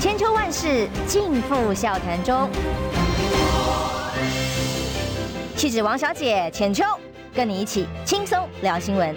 [0.00, 2.48] 千秋万世尽付笑谈中。
[5.54, 6.82] 气质王小姐浅秋，
[7.34, 9.14] 跟你一起轻松聊新闻。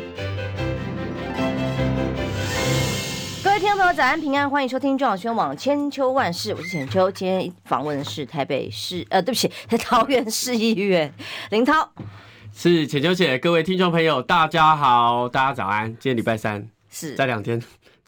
[3.41, 7.09] 各位听众朋友，早安平安，欢迎收听中广宣网千秋万世，我是浅秋。
[7.09, 11.13] 今天访问的是台北市，呃，对不起，桃园市议员
[11.49, 11.93] 林涛。
[12.53, 15.87] 是浅秋姐，各位听众朋友，大家好，大家早安。
[15.97, 17.63] 今天礼拜三，是在两天。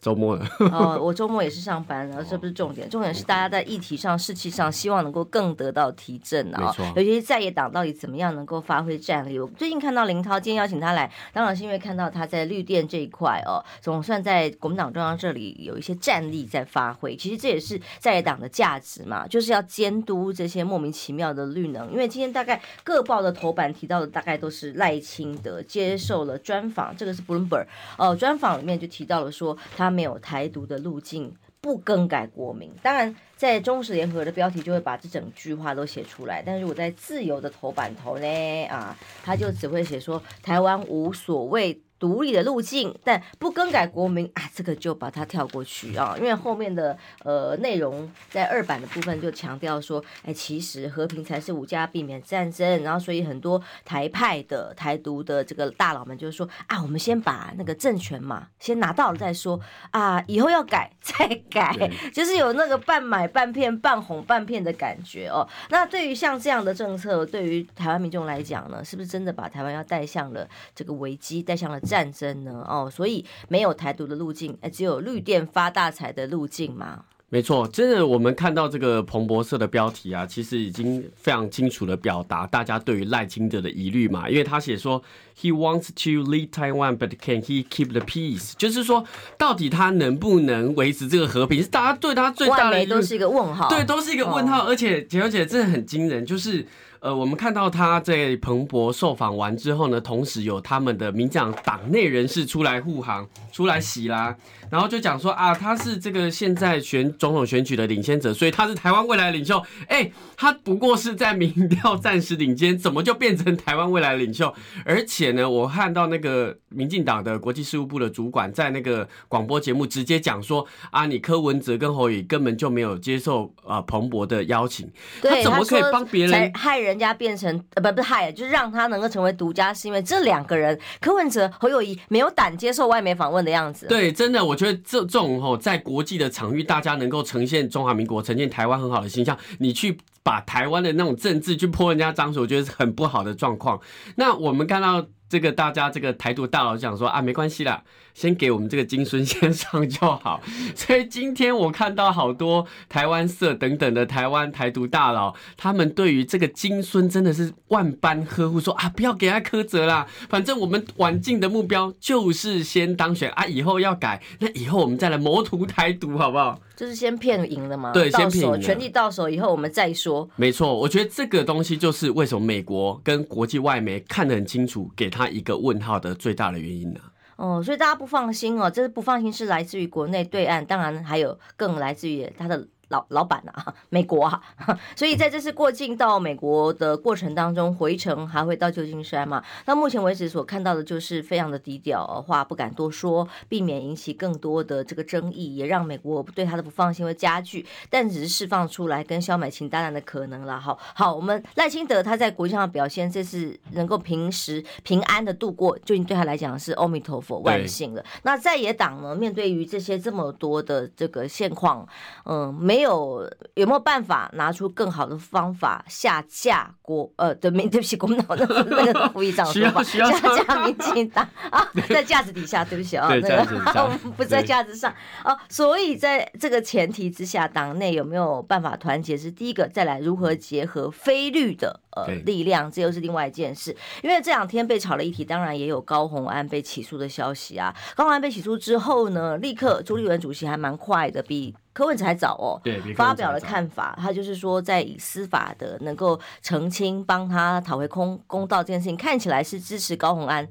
[0.06, 6.72] 周末了 哦，我周末也是上班，然后这不是重点，重点是大家在议题上、士气上，希望能够更得到提振啊。
[6.94, 9.36] 尤其是在野党到底怎么样能够发挥战力？
[9.36, 17.16] 我最近看到林涛，今天邀请他来，当然是因为看到他在绿电这一块哦，总算在国民党中央这里有一些战力在发挥。
[17.16, 21.90] 其实这也是在野党的价值嘛，就是要监督这些莫名其妙的绿能。
[21.90, 27.66] 因为今天大概各报的头版提到的大概都是赖清德接受了专访，这个是 Bloomberg
[27.98, 29.95] 哦，专访里面就提到了说他。
[29.96, 32.70] 没有台独的路径，不更改国名。
[32.82, 36.42] 当然，在中时联合的标题就会把这整句话都写出来。
[36.44, 41.80] 但是我在自由的头版头呢，啊，他就只会写说台湾无所谓。
[41.98, 52.82] 独立的路径，但不更改国名啊，这个就把它跳过去啊，因为后面的呃内容在二版的部分就强调说，哎，其实和平才是武家，避免战争。
[52.82, 59.58] 然后，所以很多台派的台独的这个大佬们就是说啊，我们先把那个政权嘛，先拿到了再说
[59.90, 61.74] 啊，以后要改再改，
[62.12, 65.48] 就是有那个半买半骗、半哄半骗的感觉哦。
[65.70, 71.80] 那对于像这样的政策，对于台湾民众来讲呢，是不是真的把台湾要带向了这个危机，带向了？
[71.86, 72.64] 战争呢？
[72.68, 77.04] 哦，所以没有台独的路径，哎，只有绿电发大财的路径吗？
[77.28, 85.02] 没错，真的，我们看到这个彭博社的标题啊，其实已经非常清楚的表达大家对于赖清德的疑虑嘛，因为他写说
[85.36, 88.52] ，He wants to lead Taiwan, but can he keep the peace？
[88.56, 89.04] 就是说，
[89.36, 91.60] 到底他能不能维持这个和平？
[91.60, 94.62] 是大家对他最大的都是一个问号，对，都是一个问号。
[94.62, 96.64] 哦、而且，简小姐真的很惊人，就是。
[97.00, 104.34] 呃，我们看到他在彭博受访完之后呢，同时有他们的民进党党内人士出来护航，出来洗啦，
[104.70, 109.62] 然后就讲说啊，他是这个现在选总统选举的领先者，所以他是台湾未来领袖。
[109.88, 114.52] 哎，他不过是在民调暂时领先，怎么就变成台湾未来领袖？
[114.84, 124.90] 而且呢，我看到那个民进党的国际事务部的主管在那个广播节目直接讲说啊，你柯文哲跟侯友根本就没有接受啊彭博的邀请，
[125.20, 126.85] 他怎么可以帮别人害人？
[126.86, 133.86] 人家变成呃不不害，就是让他能够成为独家，是因为这两个人柯文哲、侯友谊没有胆接受外媒访问的样子。
[133.86, 143.80] 对，真的，我觉得这这种吼，在国际的场域，大家能够呈现中华民国、呈现台湾很好的形象，你去把台湾的那种政治去泼人家脏水，我觉得是很不好的状况。
[144.14, 145.06] 那我们看到。
[145.28, 147.82] 这个大家这个台独大佬讲说啊，没关系啦，
[148.14, 150.40] 先给我们这个金孙先上就好。
[150.74, 166.60] 所以今天我看到好多台湾社等等的台湾台独大佬，他们对于这个金孙真的是万般呵护，说啊，不要给他苛责啦，反正我们晚进的目标就是先当选啊，以后要改，那以后我们再来谋图台独，好不好？
[166.76, 167.92] 就是先骗赢了吗？
[167.92, 170.28] 对，先骗赢，权力到手以后我们再说。
[170.36, 177.00] 没错，我觉得这个东西就是为什么美国跟国际外媒看得很清楚，给他一个问号的最大的原因呢？
[177.36, 182.68] 哦，所以大家不放心哦，这是不放心是来自于国内对岸，当然还有更来自于他的。
[182.88, 184.40] 老老板啊， 美国啊，
[184.94, 189.42] 所以在这次过境到美国的过程当中，回程还会到旧金山嘛？
[189.64, 197.66] 那目前为止所看到的就是非常的低调，话不敢多说，避免引起更多的这个争议，也让美国对他的不放心会加剧。
[197.90, 200.60] 但只是释放出来跟萧美琴当然的可能了。
[200.60, 208.04] 好，好，我们赖清德他在国际上的表现，这次能够平时平安的度过，就已经对他来讲是阿弥陀佛万幸了。
[208.22, 211.84] 那在野党呢，面对于这些这么多的这个现况，
[212.24, 212.75] 嗯，没。
[212.76, 220.10] 没有有没有办法拿出更好的方法下架国呃对对不起国民党那个那个副议长说法下
[220.44, 221.26] 架民进党。
[221.50, 224.92] 啊在架子底下对不起啊那个 不在架子上。
[225.22, 233.76] 啊所以在这个前提之下党内有没有办法团结是第一个再来如何结合非律的呃力量这又是另外一件事。
[234.02, 237.74] 因为这两天被炒了一题当然也有高红安被起诉的消息啊。
[237.94, 241.54] 高红安被起诉之后呢立刻朱立伦主席还蛮快的比。
[241.72, 250.48] 柯文哲还早哦，对，发表了看法，他就是说，在以司法的能够澄清，帮他讨回公公道这件事情，看起来是支持高红安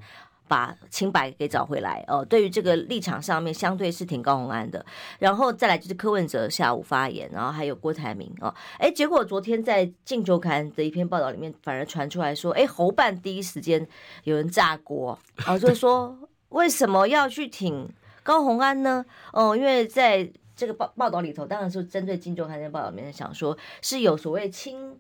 [0.48, 2.24] 把清白给找回来哦。
[2.24, 4.86] 对于这个立场上面，相对是挺高虹安的。
[5.20, 13.88] 然后再来就是柯文哲下午发言，然后还有郭台铭哦，哎，结果昨天在《镜周刊》的一篇报道里面，反而传出来说，哎，侯办第一时间
[14.24, 16.18] 有人炸锅，哦，就是说
[16.50, 17.90] 为什么要去挺
[18.24, 19.06] 高虹安呢？
[19.34, 25.00] 哦，因为在这个报报道里头，当然是针对《镜周刊》的报道里面想说，是有所谓亲。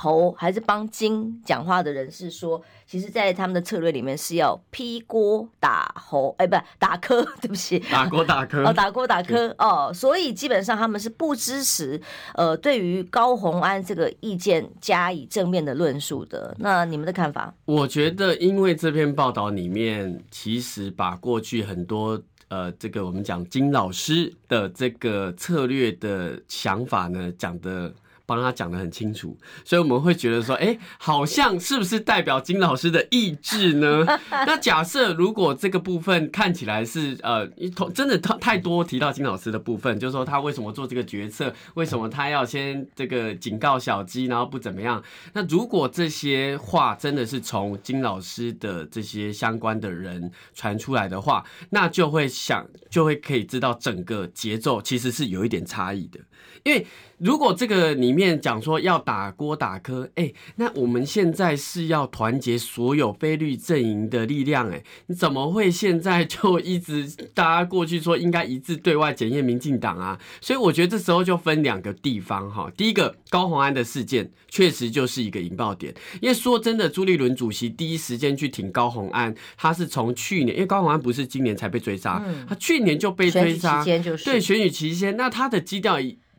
[0.00, 12.00] 侯还是帮金讲话的人是说，其实，在他们的策略里面是要劈锅打侯，哎，不是打磕，对不起，打锅打磕哦，打锅打磕哦，所以基本上他们是不支持
[12.34, 16.54] 呃，对于高虹安这个意见加以正面的论述的。
[16.60, 17.52] 那你们的看法？
[17.64, 27.92] 我觉得，因为这篇报道里面其实把过去很多呃，这个我们讲金老师的这个策略的想法呢，讲的。
[28.28, 29.34] 帮他讲得很清楚，
[29.64, 34.04] 所以我们会觉得说，哎，好像是不是代表金老师的意志呢？
[34.30, 37.48] 那假设如果这个部分看起来是呃，
[37.94, 45.02] 真的太太多提到金老师的部分，就是说他为什么做这个决策，为什么他要先这个警告小鸡，然后不怎么样？
[45.32, 56.20] 那如果这些话真的是从金老师的这些相关的人传出来的话，那就会想，就会可以知道整个节奏其实是有一点差异的，
[56.62, 56.86] 因为。
[57.18, 70.18] 如果这个里面讲说要打锅打柯，哎、那我们现在是要团结所有非绿阵营的力量，哎，你怎么会现在就一直大家过去说应该一致对外检验民进党啊？
[70.40, 72.70] 所以我觉得这时候就分两个地方哈。
[72.76, 85.98] 第一个高虹安的事件确实就是一个引爆点，因为说真的，朱立伦主席第一时间去挺高虹安，他是从去年，因为高虹安不是今年才被追杀，他去年就被追杀，就是、对选举期间，那他的基调。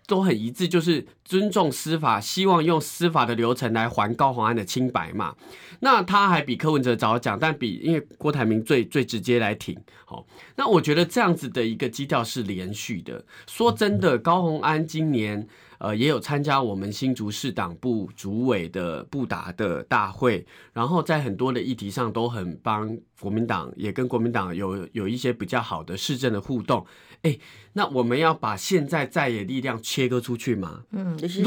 [0.10, 5.36] 都很一致，就是尊重司法，希望用司法的流程来还高虹安的清白嘛。
[5.82, 9.80] 那他还比柯文哲早讲，但比因为郭台铭最最直接来挺。
[10.06, 10.26] 好，
[10.58, 13.24] 那我觉得这样子的一个基调是连续的。
[13.48, 15.48] 说真的，高宏安今年。
[15.80, 26.86] 呃，也有参加我们新竹市党部主委的布达的大会，然后在很多的议题上都很帮国民党，也跟国民党有有一些比较好的市政的互动。
[27.24, 27.38] 哎，
[27.74, 30.82] 那我们要把现在在野力量切割出去吗？
[30.92, 31.44] 嗯，就是。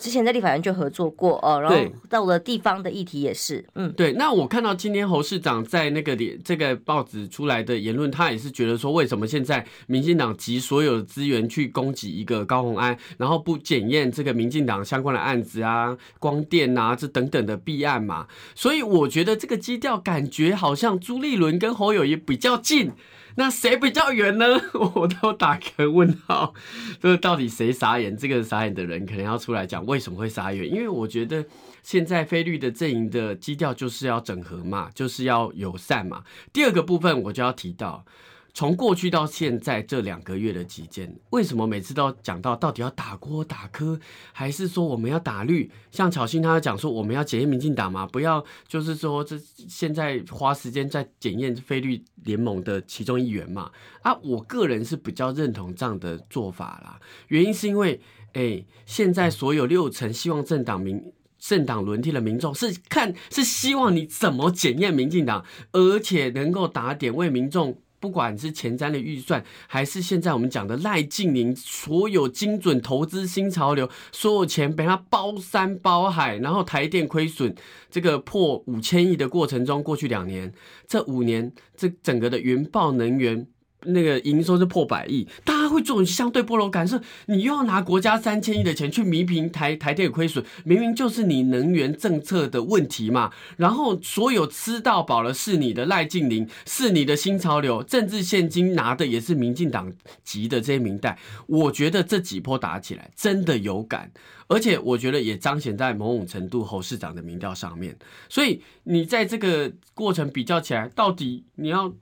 [0.00, 1.76] 之前在立法院就合作过哦，然后
[2.08, 4.12] 到了地方的议题也是，嗯，对。
[4.12, 18.28] 那我看到今天侯市长在那个里这个报纸出来的言论，他也是觉得说，为什么现在民进党集所有的资源去攻击一个高鸿安，然后不检验这个民进党相关的案子啊、光电啊这等等的弊案嘛？
[18.54, 22.92] 所以我觉得这个基调感觉好像朱立伦跟侯友谊比较近。
[23.38, 24.60] 那谁比较远呢？
[24.96, 26.52] 我都打个问号，
[27.00, 28.16] 就是到底谁傻眼？
[28.16, 31.46] 这个傻眼的人可能要出来讲为什么会傻眼，因为我觉得
[31.84, 36.24] 现在菲律的阵营的基调就是要整合嘛，就是要友善嘛。
[36.52, 38.04] 第二个部分我就要提到。
[38.54, 44.00] 从过去到现在这两个月的期间，为什么每次都讲到到底要打锅打柯，
[44.32, 45.70] 还是说我们要打绿？
[45.92, 53.70] 像巧芯他讲说我们要检验民进党嘛，不要就是说这现在花时间在检验非绿联盟的其中一员嘛。
[54.02, 56.98] 啊，我个人是比较认同这样的做法啦。
[57.28, 58.00] 原因是因为，
[58.32, 67.78] 哎，现在所有六成希望政党民政党轮替的民众是看是希望你怎么检验民进党，而且能够打点为民众。
[68.00, 77.54] 不管是前瞻的预算，还是现在我们讲的赖静宁，所有精准投资新潮流，所有钱被他包山包海，然后台电亏损
[77.90, 80.52] 这个破五千亿的过程中，过去两年，
[80.86, 83.46] 这五年这整个的云豹能源。
[83.84, 93.30] 那个营收是破百亿，大会做相对剥夺感，是你又要拿国家三千亿的钱去弥平台台电亏损，明明就是你能源政策的问题嘛。
[93.56, 99.92] 然后所有吃到饱的是你的赖净宁，是你的新潮流，政治现金拿的也是民进党
[100.24, 101.18] 籍的这些名代。
[101.46, 104.10] 我觉得这几波打起来真的有感，
[104.48, 107.96] 而且我觉得也彰显在某种程度侯市长的民调上面。
[108.28, 111.92] 所以你在这个过程比较起来，到底你要。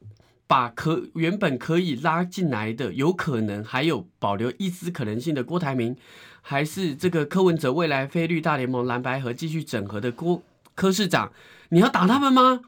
[0.46, 5.96] 把可原本可以拉进来的，有可能还有保留一丝可能性的郭台铭，
[6.40, 10.42] 还是这个柯文哲未来非绿大联盟蓝白合继续整合的郭
[10.74, 11.32] 柯市长，
[11.70, 12.60] 你要打他们吗？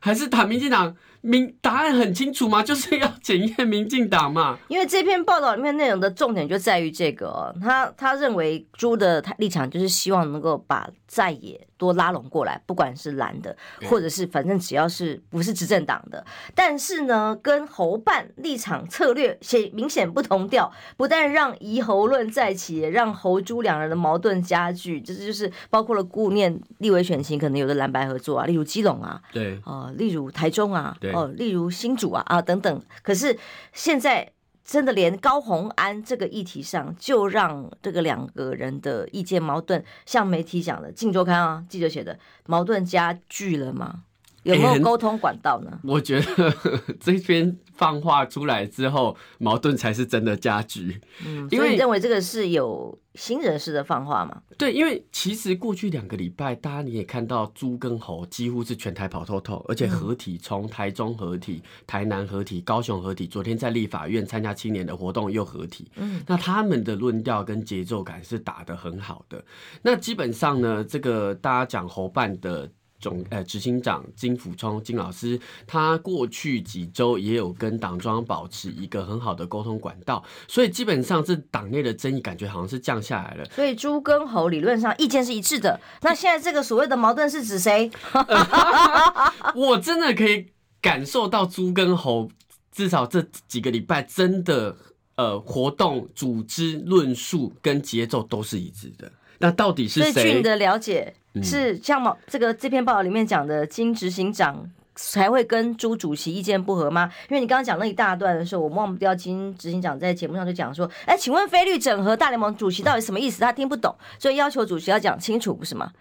[0.00, 0.96] 还是打民进党？
[1.20, 2.62] 明答案很清楚吗？
[2.64, 4.58] 就是要检验民进党嘛。
[4.68, 13.56] 因为这篇报道里面内容的重点就在于这个、哦，他他认为朱的立场就是希望能够把在野多拉拢过来，不管是蓝的，
[13.88, 16.24] 或者是反正只要是不是执政党的。
[16.54, 25.00] 但是呢，跟侯办立场策略显明显不同调，不但让疑侯论再起，也让侯朱两人的矛盾加剧。
[25.00, 30.96] 这、就是就是包括了顾念立委选情，可能有的蓝白合作啊，例如基隆啊，对，哦、呃，例如台中啊。
[31.12, 33.38] 哦，例如新主啊啊等等，可是
[33.72, 34.32] 现在
[34.64, 44.04] 真的连高红安这个议题上，就让这个两个人的意见矛盾，像媒体讲的《镜周刊》啊记者写的矛盾加剧了吗？
[44.44, 45.78] 有没有沟通管道呢？
[45.82, 46.54] 我觉得
[47.00, 51.00] 这边放话出来之后，矛盾才是真的加剧。
[51.26, 54.40] 嗯，因为你认为这个是有新人士的放话嘛？
[54.56, 65.90] 对，因为其实过去两个礼拜，大家你也看到猪跟猴几乎是全台跑透透，而且合体从台中合体、台南合体、高雄合体，昨天在立法院参加青年的活动又合体。
[65.96, 69.44] 嗯，那他们的论调跟节奏感是打得很好的。
[69.82, 72.70] 那基本上呢，这个大家讲猴办的。
[73.00, 83.44] 总呃，执行长金福聪金老师，他过去几周也有跟党中央保持一个很好的沟通管道，所以基本上这党内的争议感觉好像是降下来了。
[83.46, 87.90] 所以猪跟猴理论上意见是一致的，那现在这个所谓的矛盾是指谁？
[89.54, 90.48] 我真的可以
[90.80, 92.30] 感受到猪跟猴
[92.72, 94.76] 至少这几个礼拜真的
[95.16, 99.10] 呃活动组织论述跟节奏都是一致的。
[99.38, 100.12] 那到底是谁？
[100.12, 101.14] 对据你的了解？
[101.42, 107.08] 是像毛这个这篇报道里面讲的，金执行长才会跟朱主席意见不合吗？
[107.28, 113.40] 因为你刚刚讲那一大段的时候，我忘不掉金执行长在节目上就讲说，哎，请问菲律整合大联盟主席到底什么意思？
[113.40, 115.92] 他听不懂，所以要求主席要讲清楚，不是吗？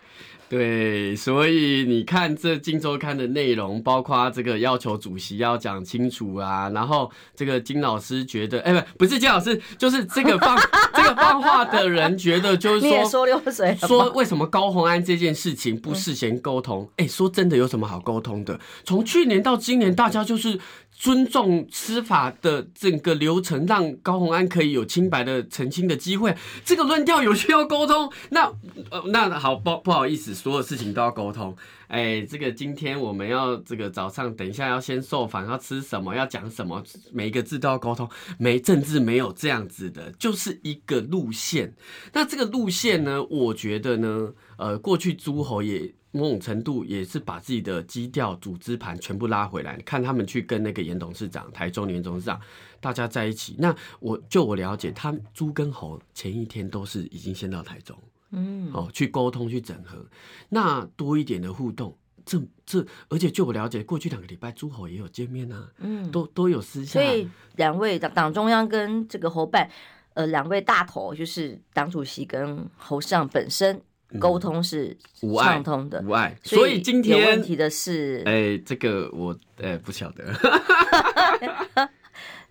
[0.49, 10.57] 对，所以你看这《金周刊》的内容，包括这个要求主席要讲清楚啊，然后这个金老师觉得，哎，不，不是金老师，就是这个放
[10.95, 16.89] 这个放话的人觉得，就是说，说溜水，说为什么高红安这件事情不事先沟通？
[16.95, 18.59] 哎，说真的，有什么好沟通的？
[18.85, 20.59] 从去年到今年，大家就是。
[20.99, 26.35] 尊重司法的整个流程，让高虹安可以有清白的澄清的机会。
[26.65, 28.51] 这个论调有需要沟通，那
[28.89, 31.55] 呃那好不不好意思，所有事情都要沟通。
[31.87, 38.09] 哎，这个今天我们要这个早上等一下要先受访，要吃什么，要讲什么，每一个字都要沟通。
[38.39, 41.75] 没政治没有这样子的，就是一个路线。
[42.11, 45.93] 那这个路线呢，我觉得呢，呃，过去诸侯也。
[46.11, 52.39] 某种程度也是把自己的基调、组织盘全部拉回来，看他们去跟那个严董事长、台中严董事长
[52.79, 53.55] 大家在一起。
[53.59, 57.95] 那我就我了解，他猪跟猴前一天都是已经先到台中，
[58.31, 60.03] 嗯，哦，去沟通、去整合，
[60.49, 61.95] 那多一点的互动，
[62.25, 66.99] 这这，而且就我了解，过去两个礼拜猪猴也有见面啊，嗯，都都有私下。
[66.99, 69.69] 所以两位党党中央跟这个侯办，
[70.13, 73.81] 呃，两位大头就是党主席跟侯市长本身。
[74.19, 74.97] 沟通是
[75.43, 76.37] 畅通的，无碍。
[76.43, 80.25] 所以今天有问题的是，哎，这个我哎不晓得。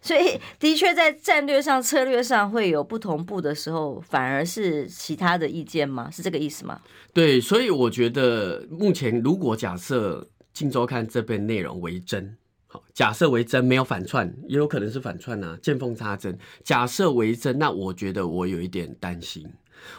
[0.02, 6.08] 所以的确在战略上、策略上会有不同步的时候，反而是其他的意见吗？
[6.08, 6.80] 是这个意思吗？
[7.12, 10.20] 对，所以我觉得目前如果假设
[10.52, 12.36] 《镜周刊》这边内容为真，
[12.68, 16.38] 好，假设为真，没有反串，也有可能是反串啊，见缝插针。
[16.62, 19.44] 假设为真，那我觉得我有一点担心。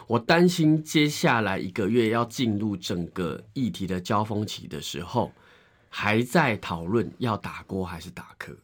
[0.06, 5.32] 我担心接下来一个月要进入整个议题的交锋期的时候，
[5.88, 8.54] 还在讨论要打锅还是打壳。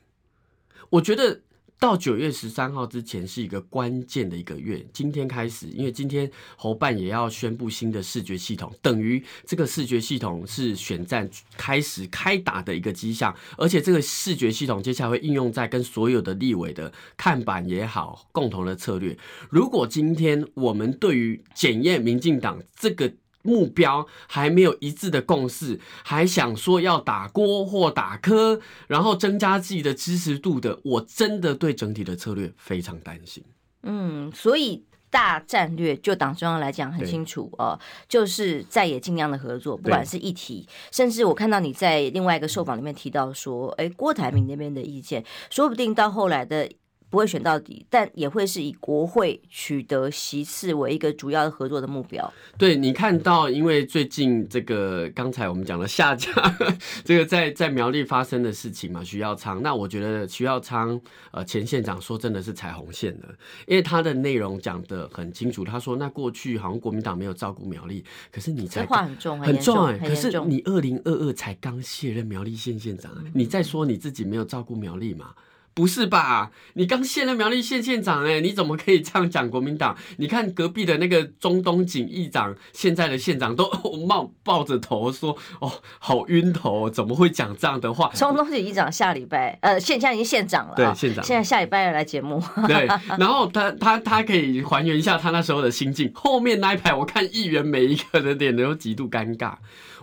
[0.90, 1.40] 我觉得
[1.84, 4.82] 到九月十三号之前是一个关键的一个月。
[4.90, 13.36] 今天开始，因为今天侯办也要宣布新的视觉系统，等于这个视觉系统是选战开始开打的一个迹象。
[13.58, 19.14] 而且这个视觉系统接下来会应用在跟所有的立委的看板也好，共同的策略。
[19.50, 23.12] 如果今天我们对于检验民进党这个
[23.44, 28.58] 目标还没有一致的共识，还想说要打锅或打科，
[28.88, 33.44] 然后增加自己的支持度的，我真的对整体的策略非常担心。
[33.82, 46.68] 嗯，所以大战略就党中央来讲很清楚哦，就是在也尽量的合作，不管是议题，甚至我看到你在另外一个受访里面提到说，哎，郭台铭那边的意见，说不定到后来的。
[47.14, 52.32] 不会选到底，但也会是以国会取得席次为一个主要的合作的目标。
[52.58, 56.28] 对，你看到，因为最近这个刚才我们讲的下架，
[57.04, 59.62] 这个在在苗栗发生的事情嘛，徐耀昌。
[59.62, 63.28] 那我觉得徐耀昌呃前县长说真的是踩红线了，
[63.68, 65.64] 因为他的内容讲的很清楚。
[65.64, 75.32] 他说，那过去好像国民党没有照顾苗栗，可是你才话很重，很重哎、欸，可是你二零二二才刚卸任苗栗县县长，你再说你自己没有照顾苗栗嘛？
[75.74, 76.52] 不是吧？
[76.74, 79.96] 你刚卸任苗栗县县长，哎，你怎么可以这样讲国民党？
[80.18, 83.68] 你看隔壁的那个中东锦议长，现在的县长都
[84.06, 92.40] 冒抱着头说：“哦，好晕头，怎么会讲这样的话？”中东锦议长下礼拜，呃，现在已经县长了，对，县长，现在下礼拜要来节目。
[92.68, 92.86] 对，
[93.18, 96.08] 然后他他他可以还原一下他那时候的心境。
[96.14, 99.54] 后面那一排，我看议员每一个的脸都极度尴尬。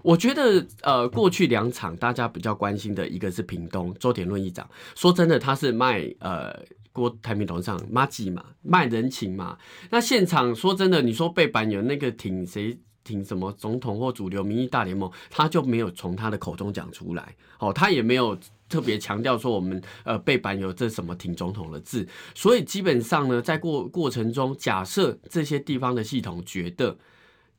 [0.04, 6.58] 我觉得，呃，过去两场大家比较关心的一个是屏东周田论议长，说真的，他是卖呃
[6.92, 9.58] 郭台铭董事长麻吉嘛，卖人情嘛。
[9.90, 12.78] 那现场说真的，你说背板有那个挺谁？
[13.04, 17.36] 挺什么总统或主流民意大联盟，他就没有从他的口中讲出来。
[17.58, 18.38] 哦，他也没有
[18.70, 22.08] 特别强调说我们呃背板有这什么挺总统的字。
[22.36, 26.96] 所以基本上呢，在过过程中，假设这些地方的系统觉得。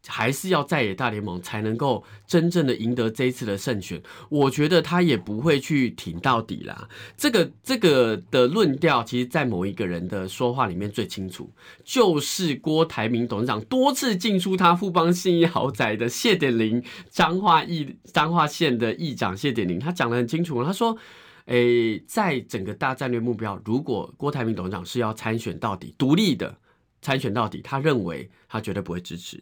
[0.08, 6.88] 还是要在野大联盟才能够真正的赢得这一次的胜选，我觉得他也不会去挺到底啦。
[7.16, 11.52] 这个这个的论调，其实，在某一个人的说话里面最清楚，
[11.84, 20.96] 就是郭台铭董事长多次进出他富邦信义豪宅的谢典林彰化议彰化县的议长谢典林，他讲得很清楚，他说
[21.46, 26.58] ：“诶，在整个大战略目标，如果郭台铭董事长是要参选到底，独立的
[27.00, 29.40] 参选到底，他认为他绝对不会支持。”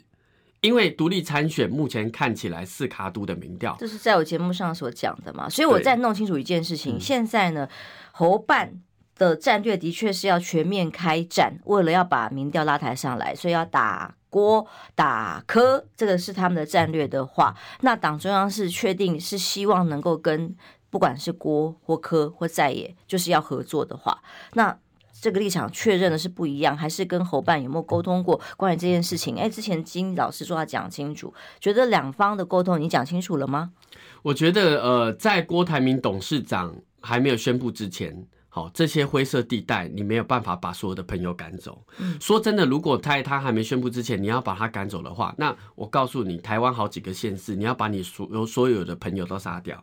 [0.61, 6.97] 因为独立参选，目前看起来四卡都的民调，这是在我节目上所讲的嘛，所以我再弄清楚一件事情。
[6.97, 7.69] 嗯、现在呢，
[8.13, 8.75] 侯办
[9.17, 20.55] 的战略的确是要全面开战，为了要把民调拉抬上来，所以要打郭打柯，这个是他们的战略的话，那党中央是确定是希望能够跟
[20.91, 24.79] 不管是郭或柯或在野，就是要合作的话，那。
[25.21, 29.37] 这个立场确认的是不一样，还是跟侯办有没有沟通过关于这件事情？
[29.39, 33.73] 哎，之前金老师说要讲清楚，觉得两方的沟通你讲清楚了吗？
[34.23, 41.83] 我觉得，呃，在郭台铭董事长还没有宣布之前，好，这些灰色地带你没有办法把所有的朋友赶走。
[41.99, 49.83] 嗯，说真的，如果在他还没宣布之前，你要把他赶走的话，那我告诉你，台湾好几个县市，你要把你所有所有的朋友都杀掉。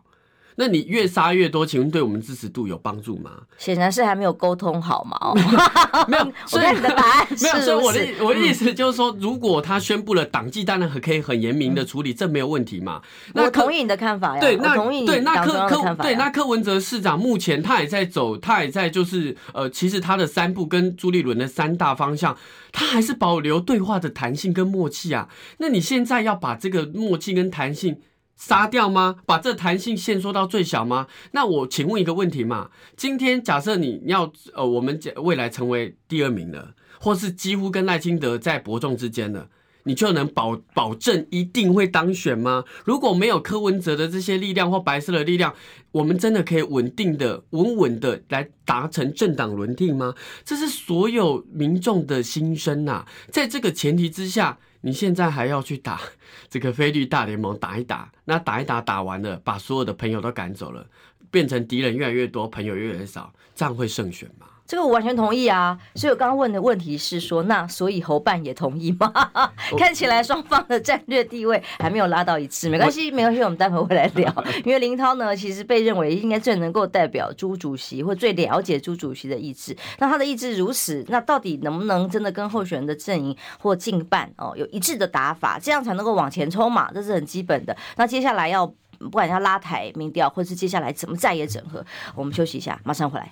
[0.60, 3.30] 那你越杀越多，请问对我们支持度有帮助吗？
[3.60, 5.16] 显然是还没有沟通好嘛。
[5.22, 5.36] 哦，
[6.10, 7.62] 没有， 我看你的答案是没有。
[7.62, 13.00] 所以我的我的意思就是说，如果他宣布了党纪，当然可以很严明的处理，这没有问题嘛。
[13.36, 14.42] 那我同意你的看法呀。
[14.42, 22.36] 对，那同意对那柯柯对那柯文哲市长目前他也在走，他也在就是呃，其实他的三步跟朱立伦的三大方向，
[22.72, 25.30] 他还是保留对话的弹性跟默契啊。
[25.60, 27.98] 那你现在要把这个默契跟弹性。
[28.38, 29.18] 杀掉吗？
[29.26, 31.08] 把这弹性限缩到最小吗？
[31.32, 39.50] 那我请问一个问题嘛，今天假设你要呃，我们未来成为第二名了，或是几乎跟赖清德在伯仲之间了，
[39.88, 42.64] 你就能保保证一定会当选吗？
[42.86, 45.56] 如果没有柯文哲的这些力量或白色的力量，
[45.92, 50.14] 我们真的可以稳定的、稳稳的来达成政党轮替吗？
[50.46, 53.06] 这是所有民众的心声呐。
[53.32, 54.60] 在这个前提之下。
[54.82, 56.00] 你现在还要去打
[56.48, 60.88] 这个非绿大联盟，打一打，那打一打，打完了，把所有的朋友都赶走了，
[61.32, 64.46] 变成敌人越来越多，朋友越来越少，这样会胜选吗？
[64.68, 69.12] 这个我完全同意啊，所以我刚刚问的问题是说，那所以侯办也同意吗？
[69.80, 74.32] 看起来双方的战略地位还没有拉到一致，没关系，没关系，我们待会会来聊。
[74.66, 79.74] 因为林涛呢，其实被认为应该最能够代表朱主席或最了解朱主席的意志。
[80.00, 86.92] 那他的意志如此，那到底能不能真的跟候选人的阵营或竞办哦有一致的打法，这样才能够往前冲嘛？
[86.94, 87.74] 这是很基本的。
[87.96, 88.68] 那接下来要
[89.00, 93.32] 不管要拉抬民调，或是接下来怎么再也整合，我们休息一下，马上回来。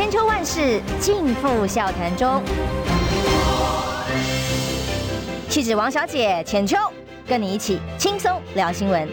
[0.00, 2.42] 千秋万世尽付笑谈中。
[5.50, 6.78] 气质王小姐浅秋，
[7.26, 9.06] 跟你一起轻松聊新闻。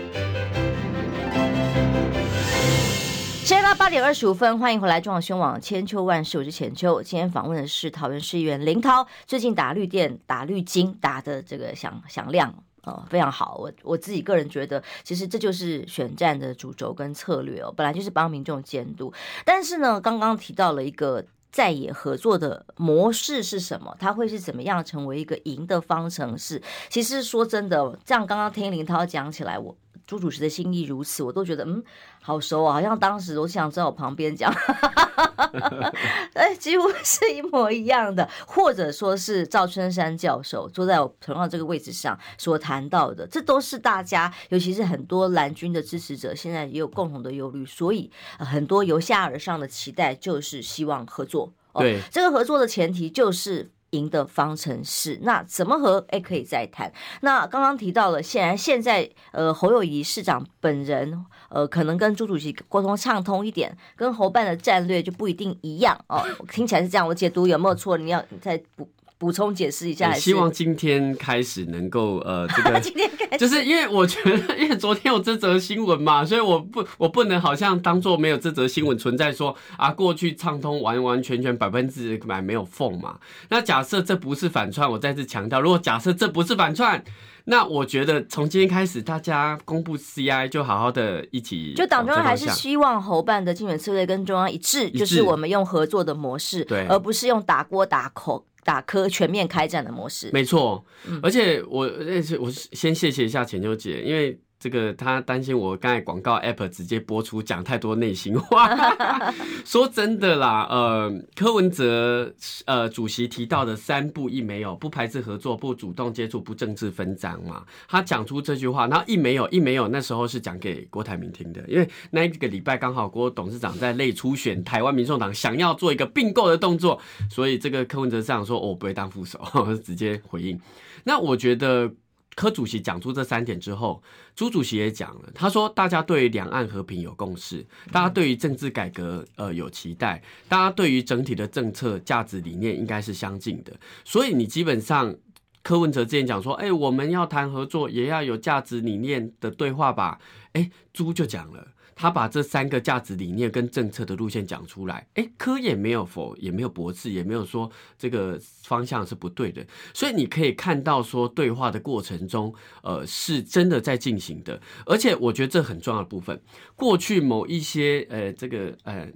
[3.44, 7.04] 现在八点二十五分，欢迎回来中广新闻网千秋万世，我是浅秋。
[7.04, 12.56] 今天访问的是桃园市议员林涛，最近打绿电、打绿金打的这个响响亮。
[12.88, 19.14] 哦，非常好，我我自己个人觉得，其实这就是选战的主轴跟策略哦，本来就是帮民众监督。
[19.44, 23.96] 但是呢，刚刚提到了一个在野合作的模式是什么？
[24.00, 26.62] 它会是怎么样成为一个赢的方程式？
[26.90, 29.76] 其实说真的，这样刚刚听林涛讲起来，我。
[30.08, 31.84] 朱主席的心意如此，我都觉得嗯，
[32.22, 34.50] 好熟啊，好像当时我想在我旁边讲，
[36.34, 51.52] 哎，几乎是一模一样的，或者说是赵春山教授坐在我同样这个位置上所谈到的，这都是大家，尤其是很多蓝军的支持者，现在也有共同的忧虑，所以很多由下而上的期待就是希望合作。
[51.74, 53.70] 对，哦，这个合作的前提就是。
[53.92, 56.92] 赢的方程式，那怎么和哎可以再谈。
[57.22, 66.22] 那刚刚提到了，显然现在呃侯友谊市长本人呃可能跟朱主席沟通畅通一点，跟侯办的战略就不一定一样哦。
[66.52, 67.98] 听起来是这样，我解读有没有错？
[67.98, 70.14] 你要再补补充解释一下？
[70.14, 83.18] 希望今天开始能够呃， 这个今天开始就是因为我觉得，因为昨天有这则新闻嘛， 所以我不我不能好像当做没有这则新闻存在说，说啊过去畅通完完全全百分之百没有缝嘛。
[83.50, 87.04] 那假设这不是反串，我再次强调，如果假设这不是反串。
[87.50, 91.74] 那我觉得从今天开始，大家公布 CI 就好好的一起。
[91.76, 100.30] 就党中央还是希望侯办的竞选策略跟中央一致，一致就是我们用合作的模式，对，而不是用打锅打口打科全面开战的模式。
[100.34, 100.84] 没错，
[101.24, 101.90] 而且我
[102.38, 104.38] 我先谢谢一下浅秋姐，因为。
[104.60, 108.70] 这个他担心我刚才广告 app 直接播出讲太多内心话。
[109.64, 112.34] 说真的啦，呃，柯文哲
[112.66, 117.64] 呃主席提到的三不一没有，不排斥合作，不主动接触，不政治分赃嘛。
[117.88, 129.40] 他讲出这句话，然后一没有，一没有，那时候是讲给郭台铭听的，因为那一个礼拜刚好郭董事长在内初选台湾民众党，想要做一个并购的动作，所以这个柯文哲这样说，我不会当副手，
[129.84, 130.60] 直接回应。
[131.04, 131.92] 那我觉得。
[132.38, 134.00] 柯主席讲出这三点之后，
[134.36, 143.74] 朱主席也讲了，他说大家对两岸和平有共识，大家对于政治改革呃有期待，大家对于整体的政策价值理念应该是相近的，
[144.06, 145.16] 所以你基本上
[145.64, 150.20] 柯文哲之前讲说，哎，我们要谈合作，也要有价值理念的对话吧，
[150.54, 151.70] 哎，朱就讲了。
[151.98, 166.40] 他把这三个价值理念跟政策的路线讲出来，诶，科也没有否，也没有驳斥，也没有说这个方向是不对的，所以你可以看到说对话的过程中，呃，是真的在进行的，而且我觉得这很重要的部分，
[166.76, 169.12] 过去某一些呃，这个呃。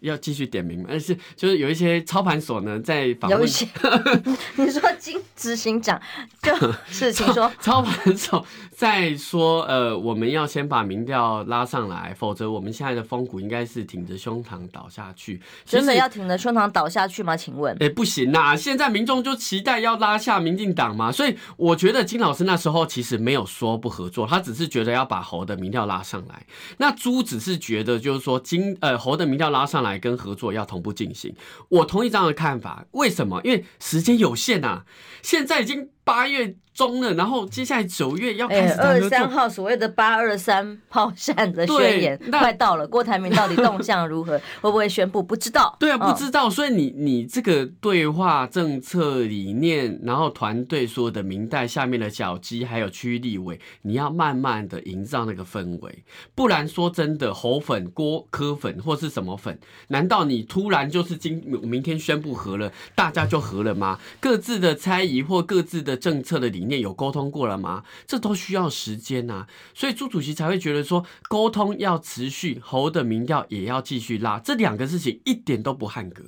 [0.00, 0.86] 要继续点名吗？
[0.90, 3.40] 但是就是有一些操盘手呢，在访问。
[3.40, 3.66] 有一些，
[4.56, 6.00] 你说金执行长
[6.42, 6.52] 就
[6.86, 7.50] 是请说。
[7.60, 15.40] 操盘手在说，呃，我们要先把民调拉上来，否则我们现在的风骨应该是挺着胸膛倒下去。
[15.64, 17.36] 真的要挺着胸膛倒下去吗？
[17.36, 17.76] 请问？
[17.80, 18.56] 哎，不行呐！
[18.56, 26.46] 现在民众就期待要拉下民进党嘛，所以我觉得金老师那时候其实没有说不合作，他只是觉得要把侯的民调拉上来。
[26.78, 29.98] 那朱只是觉得就是说金呃侯的民调拉上来。
[30.02, 31.34] 跟合作要同步进行，
[31.68, 32.84] 我同意这样的看法。
[32.92, 33.40] 为什么？
[33.44, 34.84] 因为时间有限呐，
[35.22, 35.88] 现在已经。
[36.04, 44.38] 八月中了，然后接下来九月要开始二十三号所谓的八二三炮战的宣言快到了，郭台铭到底动向如何？
[44.60, 45.22] 会不会宣布？
[45.22, 45.76] 不知道。
[45.78, 46.48] 对啊，不知道。
[46.48, 64.00] 所以你你这个对话政策理念，然后团队所有的明代下面的小鸡，还有区域立委，你要慢慢的营造那个氛围，不然说真的，侯粉、郭科粉或是什么粉，难道你突然就是今明天宣布和了，大家就和了吗？
[64.18, 65.91] 各自的猜疑或各自的。
[65.96, 67.84] 政策的理念有沟通过了吗？
[68.06, 76.22] 这都需要时间呐，所以朱主席才会觉得说沟通要持续，侯的民调也要继续拉，这两个事情一点都不捍格。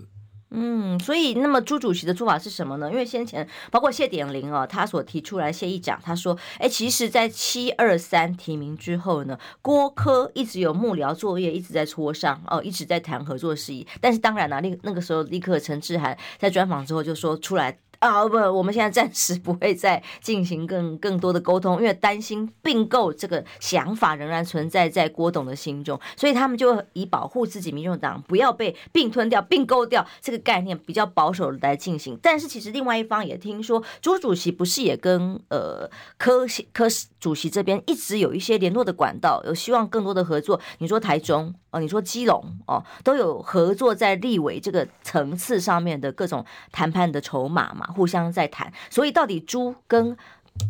[0.56, 2.88] 嗯，所以那么朱主席的做法是什么呢？
[2.88, 13.84] 因为先前包括谢点玲啊，他所提出来，谢议长他说，哎，其实，在七二三提名之后呢，郭柯一直有幕僚作业，一直在磋商哦，一直在谈合作事宜。
[14.00, 17.76] 但是当然了，那那个时候立刻陈志涵在专访之后就说出来。
[17.98, 32.18] 啊不，我们现在暂时不会再进行更更多的沟通，因为担心并购这个想法仍然存在在郭董的心中，所以他们就以保护自己民众党不要被并吞掉、并购掉这个概念比较保守的来进行。
[32.22, 36.86] 但是其实另外一方也听说，朱主席不是也跟呃柯柯
[37.20, 40.60] 主席这边一直有一些联络的管道，有希望更多的合作。
[40.78, 47.84] 你说台中哦，你说基隆哦，都有合作在立委这个层次上面的各种谈判的筹码嘛。
[47.88, 50.16] 互相在谈，所以到底朱跟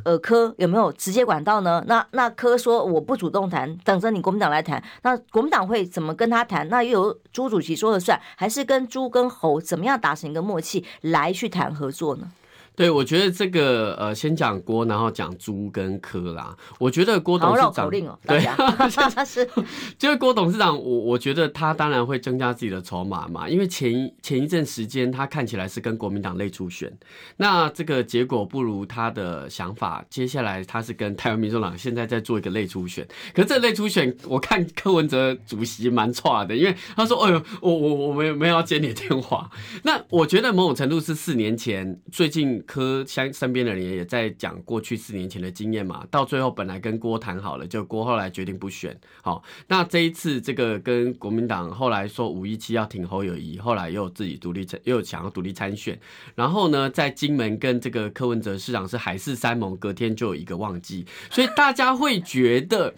[0.04, 1.84] 呃柯有没有直接管道呢？
[1.86, 4.82] 那那柯说我不主动谈，等着你国民党来谈。
[5.02, 6.66] 那国民党会怎么跟他谈？
[6.70, 12.30] 那又由朱主席说了算，还是跟朱跟侯怎么样达成一个默契来去谈合作呢？
[12.76, 16.56] 对，我觉得这个呃，先讲郭，然后讲朱跟柯啦。
[16.80, 18.40] 我觉得郭董事长，哦、对，
[19.24, 19.48] 是
[19.96, 26.92] 就是郭董事长，我我觉得他当然会增加自己的筹码嘛，因为前前一阵时间他看起来是跟国民党内初选，
[27.36, 39.48] 那这个结果不如他的想法，接下来他是跟台湾民众党现在在做一个内初选，可是这内初选，我看柯文哲主席蛮差的，因为他说：“哎呦，我我我没有没有要接你的电话。”
[39.84, 42.63] 那我觉得某种程度是四年前最近。
[42.66, 48.98] 柯相身边的人也在讲过去四年前的经验嘛，到最后本来跟郭谈好了，就郭后来决定不选。
[49.22, 55.98] 好，那这一次这个跟国民党后来说五一七要挺侯友宜，后来又自己独立参，又想要独立参选。
[56.34, 62.94] 然后呢，在金门跟这个柯文哲市长是海誓山盟，隔天就有一个忘记，所以大家会觉得。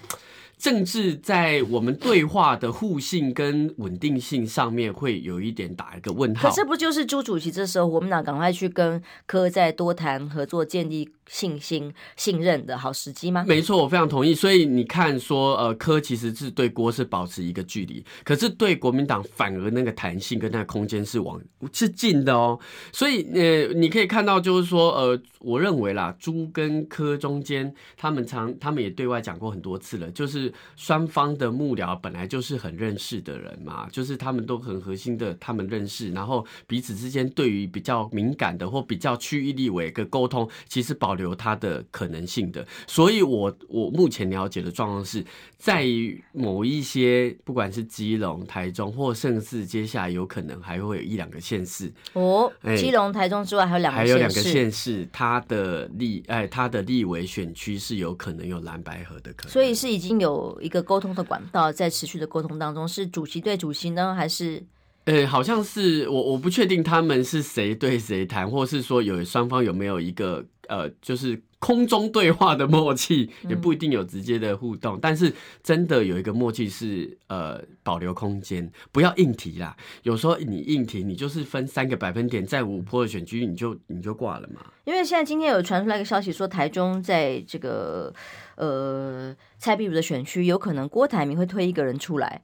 [0.58, 6.48] 政治在我们对话的互信跟稳定性上面会有一点打一个问号。
[6.48, 13.44] 可这不就是朱主席这时候，我们俩赶快去跟柯再多谈合作，建立信心、信任的好时机吗？
[13.46, 14.34] 没错，我非常同意。
[14.34, 21.38] 所以你看说，呃，柯其实是对郭是保持一个距离，可是对国民党反而那个弹性跟那个空间是往
[21.70, 22.58] 是近的哦。
[22.92, 30.45] 所以呃，你可以看到就是说，呃，我认为啦，朱跟柯中间，他们常他们也对外讲过很多次了，就是。
[30.76, 42.66] 双方的幕僚本来就是很认识的人嘛，就是他们都很核心的，他们认识，然后彼此之间对于比较敏感的或比较区域立委的沟通，其实保留它的可能性的。
[42.86, 45.24] 所以我，我我目前了解的状况是
[45.58, 60.35] 在于某一些，不管是基隆、台中，或甚至接下来有可能还会有一两个县市哦，基隆、台中之外还有两个还有两个县市，它的立哎，它的立委选区是有可能有蓝白合的可能，所以是已经有。
[60.36, 64.62] 有一个沟通的管道，在持续的沟通当中，是主席对主席呢，还是？
[65.04, 79.76] 呃，好像是我我不确定他们是谁对谁谈，或是说有双方有没有一个呃，就是空中对话的默契，也不一定有直接的互动，嗯、但是真的有一个默契是呃，保留空间，不要硬提啦。
[80.02, 84.60] 有时候你硬提，你就是分三个百分点在五波的选区，你就你就挂了嘛。
[84.86, 88.12] 因为现在今天有传出来一个消息，说台中在这个
[88.56, 92.42] 呃蔡壁如的选区，有可能郭台铭会推一个人出来。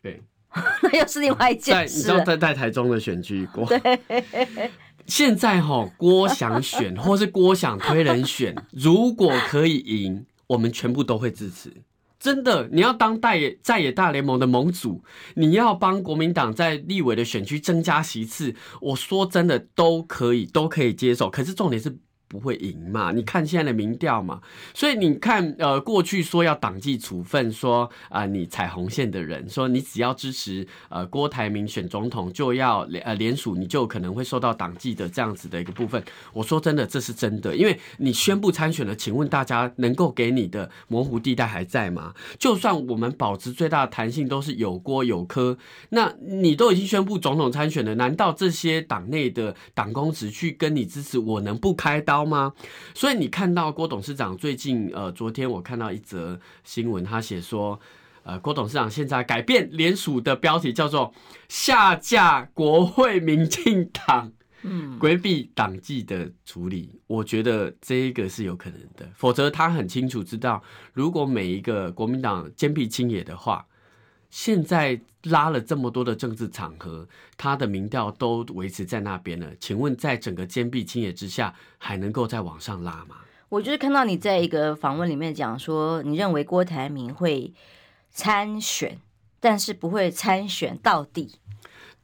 [0.00, 0.22] 对。
[0.84, 1.96] 那又是另外一件事。
[1.96, 3.68] 你知道在在台中的选举郭，
[5.04, 11.72] 现在哈郭想选，或是郭想推人选，如果可以赢，我们全部都会支持。
[12.20, 15.02] 真的，你要当在野大联盟的盟主，
[15.34, 21.28] 你要帮国民党在立委的选区增加席次，我说真的都可以，都可以接受。
[21.28, 21.98] 可是重点是。
[22.34, 23.12] 不会赢嘛？
[23.12, 24.40] 你看现在的民调嘛，
[24.74, 36.02] 所以你看，呃，过去说要党纪处分，说啊、你踩红线的人，说你只要支持呃郭台铭选总统，就要呃联署，你就可能会受到党纪的这样子的一个部分。
[36.32, 42.12] 我说真的，这是真的，因为你宣布参选了，请问大家能够给你的模糊地带还在吗？
[42.38, 45.56] 就算我们保持最大的弹性，都是有郭有柯，
[45.90, 52.52] 那你都已经宣布总统参选了，难道这些党内的党公职去跟你支持，我能不开刀吗？
[52.94, 57.78] 所以你看到郭董事长最近，呃，昨天我看到一则新闻，他写说，
[58.22, 61.12] 呃，郭董事长现在改变联署的标题，叫做
[61.48, 64.32] 下架国会民进党，
[64.62, 67.00] 嗯，规避党纪的处理。
[67.06, 73.66] 我觉得这一个是有可能的，否则他很清楚知道，如果每一个国民党坚壁清野的话。
[74.34, 79.48] 现在拉了这么多的政治场合，他的民调都维持在那边了。
[79.60, 83.18] 请问，在整个坚壁清野之下，还能够再往上拉吗？
[83.48, 87.54] 我就是看到你在一个访问里面讲说，你认为郭台铭会
[88.10, 88.98] 参选，
[89.38, 91.36] 但是不会参选到底。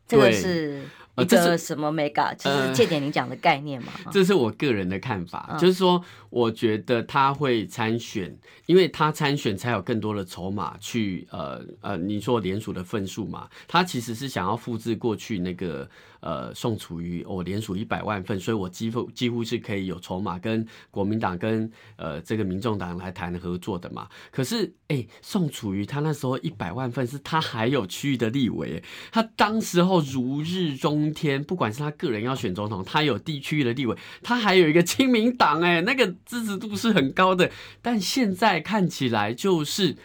[0.06, 0.84] 这个是。
[1.28, 2.34] 这个什么 mega？
[2.34, 3.92] 就是借点你讲的概念嘛？
[4.10, 8.34] 这是我个人的看法，嗯、就是说，我觉得他会参选，
[8.66, 15.88] 因为他参选才有更多的筹码去呃呃，你说联署的份数嘛，他其实是想要复制过去那个。
[16.22, 24.06] 呃，宋楚瑜，我连署一百万份，所以我几乎几乎是可以有筹码跟国民党跟呃这个民众党来谈合作的嘛。
[24.30, 37.50] 可是，哎、宋楚瑜他那时候一百万份是他还有区域的立委，他当时候如日中天，不管是他个人要选总统，他有地区域的立委，他还有一个亲民党，哎，那个支持度是很高的。
[37.82, 39.96] 但现在看起来就是。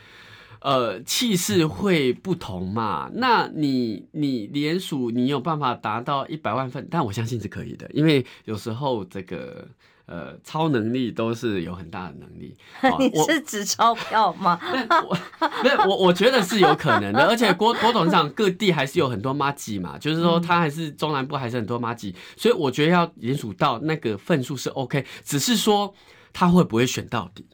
[0.62, 3.08] 呃，气势会不同嘛？
[3.13, 6.88] 那你你联署，你有办法达到一百万份？
[6.89, 9.67] 但我相信是可以的，因为有时候这个
[10.05, 12.55] 呃超能力都是有很大的能力。
[12.99, 14.59] 你是指钞票吗？
[15.07, 15.17] 我
[15.63, 17.25] 没有，我我觉得是有可能的。
[17.29, 25.93] 而且郭郭董事长各地还是有很多麻吉嘛，就是说他还是中南部还是很多麻吉，所以我觉得要连署到那个份数是 OK，只是说
[26.33, 27.45] 他会不会选到底？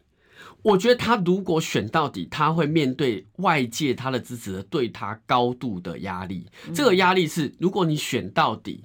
[0.64, 6.46] 我觉得他如果选到底，他会面对外界他的支持者对他高度的压力。
[6.72, 8.84] 这个压力是，如果你选到底，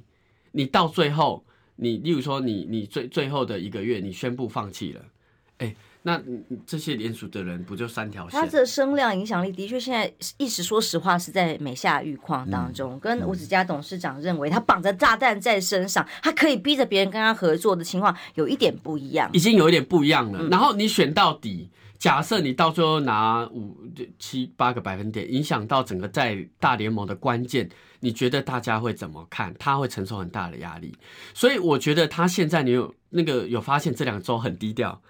[0.52, 1.44] 你到最后，
[1.76, 5.02] 你例如说你你最最后的一个月，你宣布放弃了，
[5.58, 5.74] 哎。
[6.02, 6.22] 那
[6.64, 8.40] 这些连署的人不就三条线？
[8.40, 10.08] 他的声量影响力的确现在
[10.38, 12.92] 一时说实话是在美下愈况当中。
[12.92, 20.38] 嗯、跟吴子嘉董事长认为他绑着炸弹在身上，他可以逼着别人跟他合作的情况有一点不一样，已经有一点不一样了。
[20.42, 21.68] 嗯、然后你选到底，
[22.06, 23.76] 假设你到最后拿五
[24.16, 29.52] 七八个百分点，影响到整个在大联盟的关键，你觉得大家会怎么看？
[29.58, 30.96] 他会承受很大的压力。
[31.34, 35.02] 所以我觉得他现在你有那个有发现这两周很低调。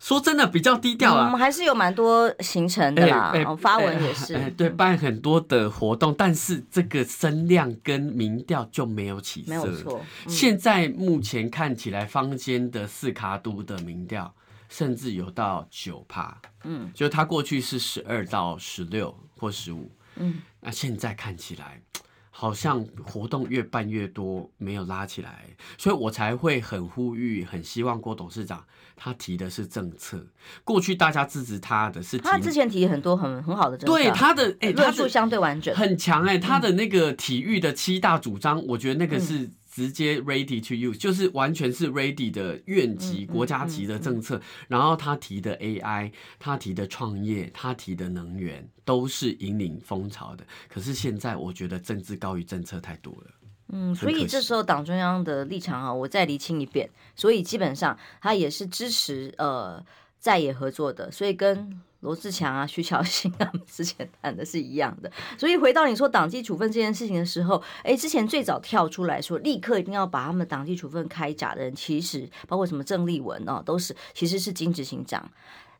[0.00, 1.26] 说真的比较低调啊。
[1.26, 9.50] 我们还是有蛮多行程的啦，欸欸、发文也是、欸，对，办很多的活动，但是这个声量跟民调就没有起色。
[9.50, 10.00] 没有错。
[10.26, 14.34] 嗯、现在目前看起来，坊间的四卡都的民调
[14.70, 21.82] 甚至有到九趴，嗯，就他过去是十二到十六或十五，嗯，那现在看起来。
[22.32, 25.44] 好像活动越办越多，没有拉起来，
[25.76, 28.64] 所以我才会很呼吁，很希望郭董事长
[28.96, 30.26] 他提的是政策。
[30.64, 39.50] 过去大家支持他的是，他之前提很多很很好的政策，对他的哎，论述相对完整，很强哎，他的那个体育的七大主张，我觉得那个是。
[39.70, 44.40] 直接 ready to use，就是完全是 ready 的院级、国家级的政策。
[44.66, 50.44] 然后他提的 AI，他提的创业，他提的能源，都是引领风潮的。
[50.68, 53.30] 可是现在我觉得政治高于政策太多了。
[53.68, 56.90] 嗯，所以这时候党中央的立场啊，我再厘清一遍。
[57.14, 59.80] 所以基本上他也是支持呃
[60.18, 61.80] 在野合作的，所以跟。
[62.00, 75.30] 罗志祥啊，徐巧芯啊， 之前谈的是一样的，所以回到你说党纪处分这件事情的时候，哎，之前最早跳出来说立刻一定要把他们党纪处分开闸的人，其实包括什么郑丽文哦，都是其实是金执行长。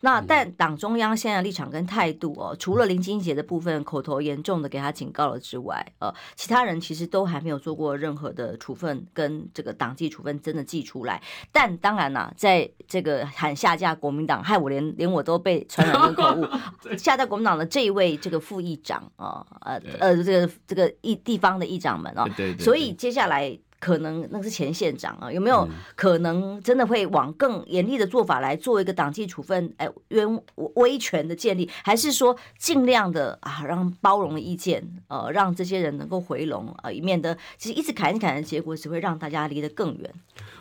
[0.02, 11.22] 那但党中央现在的立场跟态度哦，除了林金杰的部分口头严重的给他警告了之外，呃，其他人其实都还没有做过任何的处分跟这个党纪处分真的寄出来。
[11.52, 16.46] 但当然啦，在这个喊下架国民党，害我连连我都被传染跟口误，
[16.96, 22.24] 下架国民党的这一位这个副议长啊，呃呃，这个这个议地方的议长们啊，
[22.58, 23.58] 所以接下来。
[23.80, 25.66] 可能那是前县长啊，有没有
[25.96, 29.72] 可能真的会往更严厉的做法来做一个党纪处分？
[29.78, 30.42] 哎，冤
[30.74, 40.12] 威权的建立，还是说尽量的啊，让包容的意见，呃，让这些人能够回笼啊，以免得其实一直砍一砍的结果，只会让大家离得更远。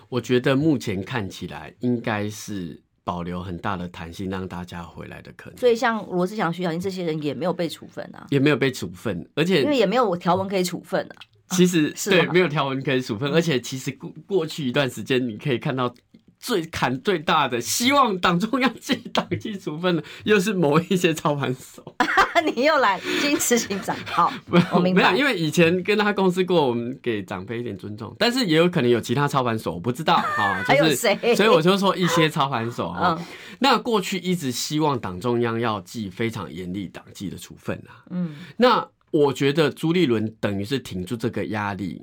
[0.07, 5.59] 我觉得目前看起来应该是保留很大的弹性，让大家回来的可能。
[5.59, 11.15] 所以像罗志祥、徐小英这些人也没有被处分啊，也没有被处分，而且因为也没有条文可以处分啊。
[11.51, 15.93] 其实对，没有条文可以处分，而且其实过过去一段时间，你可以看到
[16.39, 21.95] 最砍最大的，希望党中央进党纪处分的， 又是某一些操盘手。
[22.55, 24.31] 你又来金执行长， 好，
[24.71, 25.11] 我明白。
[25.11, 30.63] 没有，因为以前跟他共事过，我们给长辈一点尊重，但是也有可能有其他操盘手，我不知道哈。
[30.63, 31.35] 就是、还有谁？
[31.35, 33.17] 所以我就说一些操盘手哈。
[33.19, 33.25] 嗯、
[33.59, 38.05] 那过去一直希望党中央要记非常严厉党纪的处分啊。
[38.11, 38.87] 嗯，那。
[39.11, 42.01] 我觉得朱立伦等于是挺住这个压力，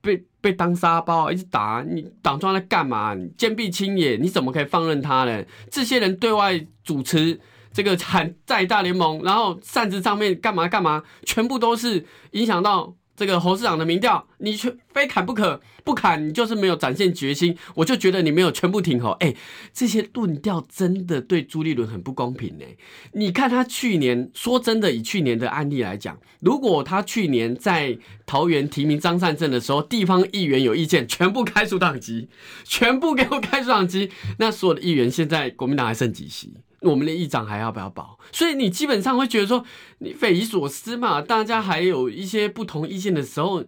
[0.00, 3.14] 被被当沙包一直打，你党中央在干嘛？
[3.14, 5.44] 你坚壁清野，你怎么可以放任他呢？
[5.70, 7.40] 这些人对外主持
[7.72, 12.94] 这个喊 在大联盟，然后扇子上面干嘛干嘛，全部都是影响到。
[13.14, 19.10] 这个侯市长的民调，你却非砍不可，不砍你就是没有展现决心，我就觉得你没有全部挺侯。
[19.20, 19.34] 哎，
[19.72, 22.64] 这些论调真的对朱立伦很不公平呢。
[23.12, 32.28] 你看他去年，说真的，以去年的案例来讲，如果他去年在桃园提名张善政的时候，地方议员有意见，全部开除党籍，
[32.64, 36.54] 全部给我开除党籍，那所有的议员现在国民党还剩几席？
[36.82, 38.18] 我们的议长还要不要保？
[38.32, 39.64] 所以你基本上会觉得说，
[39.98, 41.22] 你匪夷所思嘛。
[41.22, 43.64] 大家还有一些不同意见的时候，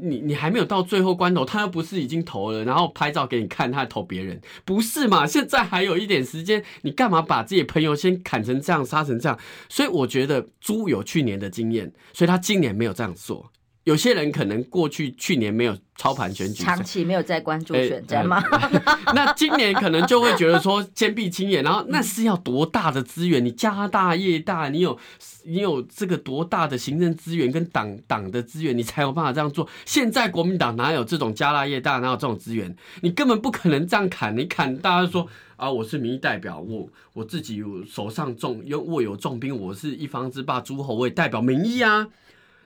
[0.00, 5.26] 你你还没有到最后关头，他又不是已经投了，然后拍照给你看，他投别人，不是嘛？
[5.26, 9.38] 现在还有一点时间，你干嘛把自己朋友先砍成这样，杀成这样？
[9.68, 13.50] 所以我觉得朱有去年的经验，所以他今年没有这样做。
[13.84, 18.40] 有些人可能过去去年没有操盘选举，长期没有在关注选战吗？
[19.12, 23.44] 那今年可能就会觉得说坚壁清野，然后那是要多大的资源？
[23.44, 24.96] 你家大业大，你有
[25.44, 29.68] 你有这个多大的行政资源跟党党的资源，你才有办法这样做。
[29.84, 32.74] 现在国民党哪有这种家大业大，哪有这种资源？
[33.00, 42.06] 你根本不可能这样砍，你砍大家说啊，我是民意代表，我我自己有手上重又握有重兵，我是一方之霸诸侯，我也代表民意啊。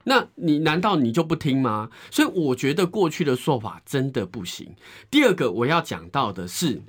[0.09, 1.91] 那你难道你就不听吗？
[2.13, 4.77] 所以我觉得过去的说法真的不行。
[5.11, 6.81] 第二个我要讲到的是，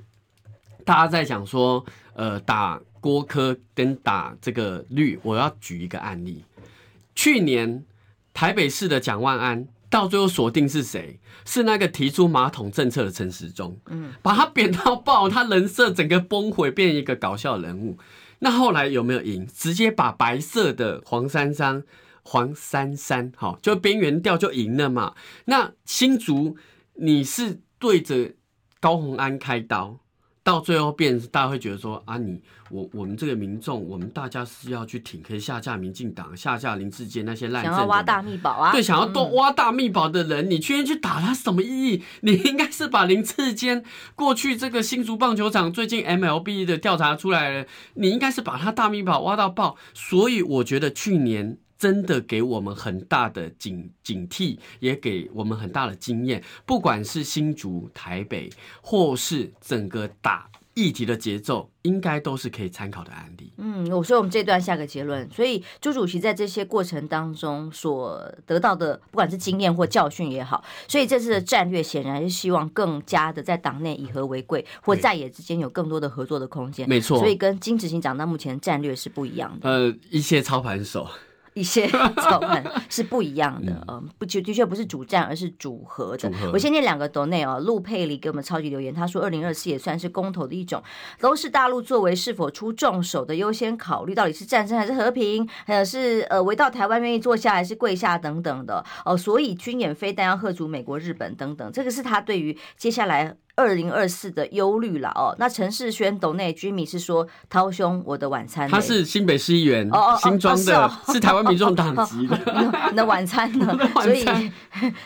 [0.84, 6.44] 大家在讲说，呃，打郭科跟打这个绿，我要举一个案例。
[7.16, 7.84] 去年
[8.32, 11.18] 台北市的蒋万安到最后锁定是谁？
[11.44, 17.98] 是那个提出马桶政策的陈时中，嗯，把他贬到爆，他人设整个崩毁，变一个搞笑人物。
[18.38, 19.44] 那后来有没有赢？
[19.52, 21.82] 直接把白色的黄珊珊。
[22.30, 25.14] 黄珊珊，好，就边缘调就赢了嘛。
[25.46, 26.58] 那新竹，
[26.96, 28.34] 你是对着
[28.80, 30.00] 高虹安开刀，
[30.42, 38.72] 到最后变大家会觉得说啊你，你我我们这个民众，我们大家是要去挺，可以下架民进党，下架林志坚那些烂，想要挖大秘宝啊？
[38.72, 42.02] 对，想要多挖大秘宝的人，嗯、你居然去打他，什么意义？
[42.20, 43.82] 你应该是把林志坚
[44.14, 49.78] 过去这个新竹棒球场最近 MLB 的调查出来了，你应该是把他大秘宝挖到爆。
[49.94, 51.56] 所以我觉得去年。
[51.78, 56.42] 真的给我们很大的警警惕，也给我们很大的经验。
[56.66, 58.50] 不管是新竹、台北，
[58.82, 63.52] 或是整个打议题的节奏，应该都是可以参考的案例。
[63.58, 65.28] 嗯，我所以我们这段下个结论。
[65.30, 76.88] 所以朱主席在这些过程当中所得到的，不管是经验或教训也好，所以这次的战略显然是希望更加的在党内以和为贵，或在野之间有更多的合作的空间。
[76.88, 79.68] 没错，所以跟金执行长到目前战略是不一样的。
[79.70, 81.08] 呃，一些操盘手。
[81.58, 81.88] 一些
[82.22, 86.30] 草案是不一样的，嗯，不就的确不是主战，而是组合的。
[86.30, 90.82] 合我先念两个斗内哦，陆佩里给我们超级留言，他说二零二四也算是公投的一种，
[91.20, 103.36] 都是大陆作为是否出重手的优先考虑，到底是战争还是和平，还有是呃围到台湾愿意坐下还是跪下等等的哦，所以军演非但要吓阻美国、日本等等，这个是他对于接下来。
[103.58, 112.38] 二零二四的忧虑了哦，那陈世轩董内居民是说，涛兄我的晚餐，他是新北市议员哦，新庄的，哦哦、 是台湾民众党籍的。
[112.92, 113.76] 你的晚餐呢？
[114.00, 114.24] 所以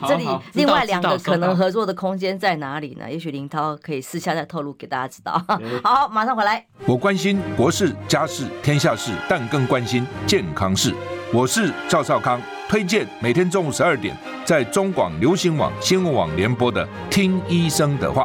[0.06, 3.10] 这里另外两个可能合作的空间在哪里呢？
[3.10, 5.42] 也许林涛可以私下再透露给大家知道。
[5.82, 6.66] 好，马上回来。
[6.84, 10.94] 我关心国事、家事、天下事，但更关心健康事。
[11.32, 12.38] 我是赵少康，
[12.68, 18.24] 推荐每天中午十二点在中广流行网、新闻网联播的《听医生的话》。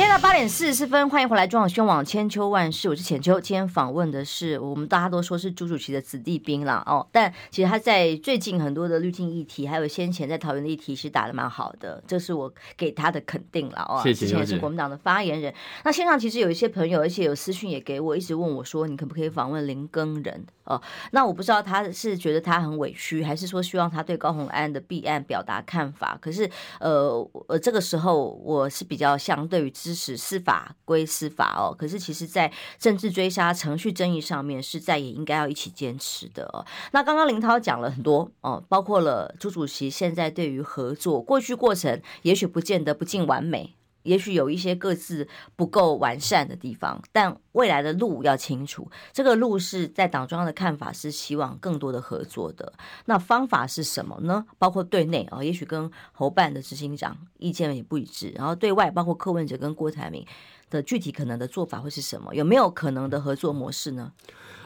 [0.00, 3.38] 现在八点四十四分，欢迎回来，中广新闻网千秋万世，我是浅秋。
[3.38, 14.00] 今天访问的是我们大家都说是朱主席的子弟兵啦哦，但其实他在最近很多的滤镜议题，还有先前在桃园的议题，是打的蛮好的，这是我给他的肯定了哦。
[14.02, 14.14] 谢。
[14.14, 14.24] 谢。
[14.24, 15.52] 之前是国民党的发言人，
[15.84, 20.46] 那线上其实有一些朋友，而且有私讯也给我，一直问我说，你可不可以访问林耕仁？
[20.70, 26.16] 哦，那我不知道他是觉得他很委屈，还是说希望他对高虹安的弊案表达看法。
[26.20, 26.48] 可是，
[26.78, 31.74] 呃，呃，这个时候我是比较相对于支持司法归司法哦。
[31.76, 36.64] 可是，其实，在政治追杀、程序正义上面，是在也应该要一起坚持的哦。
[36.92, 43.74] 那刚刚林涛讲了很多哦，包括了朱主席现在对于合作过去过程，也许不见得不尽完美。
[44.02, 48.90] 也许有一些各自不够完善的地方，但未来的路要清楚。
[49.12, 52.72] 这个路是在党中央的看法是希望更多的合作的。
[53.04, 54.44] 那方法是什么呢？
[54.58, 58.32] 包括对内啊，也许跟侯办的执行长意见也不一致。
[58.36, 60.24] 然后对外，包括柯文哲跟郭台铭
[60.70, 62.34] 的具体可能的做法会是什么？
[62.34, 64.12] 有没有可能的合作模式呢？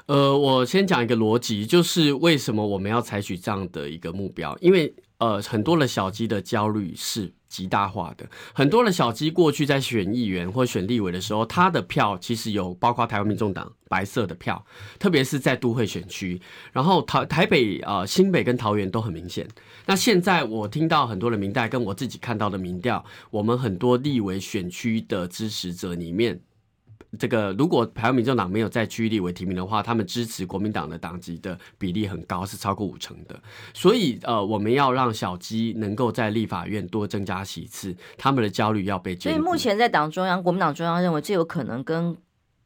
[0.06, 4.54] 呃，我先讲一个逻辑，就是为什么我们要采取这样的一个目标？
[4.60, 8.26] 因为呃，很多的小鸡的焦虑是极大化的。
[8.52, 14.64] 很多的小鸡过去在选议员或选立委的时候，他的票其实有包括台湾民众党白色的票，
[14.98, 16.40] 特别是在都会选区。
[16.72, 19.48] 然后台台北啊、呃、新北跟桃园都很明显。
[19.86, 26.40] 那现在我听到很多的民代，跟我自己看到的民调，我们很多立委选区的支持者里面。
[27.18, 33.40] 这个如果台湾民众党没有在区域立委提名的话，他们支持国民党的党籍的比例很高，是超过五成的。
[33.72, 39.14] 所以呃，我们要让小鸡能够在立法院多增加席次，他们的焦虑要被。
[39.16, 42.16] 所以目前在党中央，国民党中央认为最有可能跟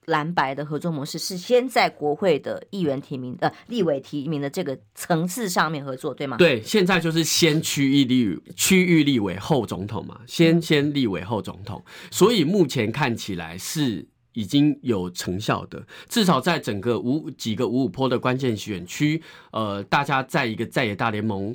[0.07, 6.37] 蓝白的合作模式是先在国会的议员提名、呃、立委提名的这个层次上面合作，对吗？
[6.39, 11.85] 对，现在就是先区域立区域立委后总统嘛，先先立委后总统。
[12.11, 14.09] 所以目前看起来是。
[14.39, 19.21] 已经有成效的，至少在整个五几个五五坡的关键选区，
[19.51, 21.53] 呃，大家在一个在野大联盟。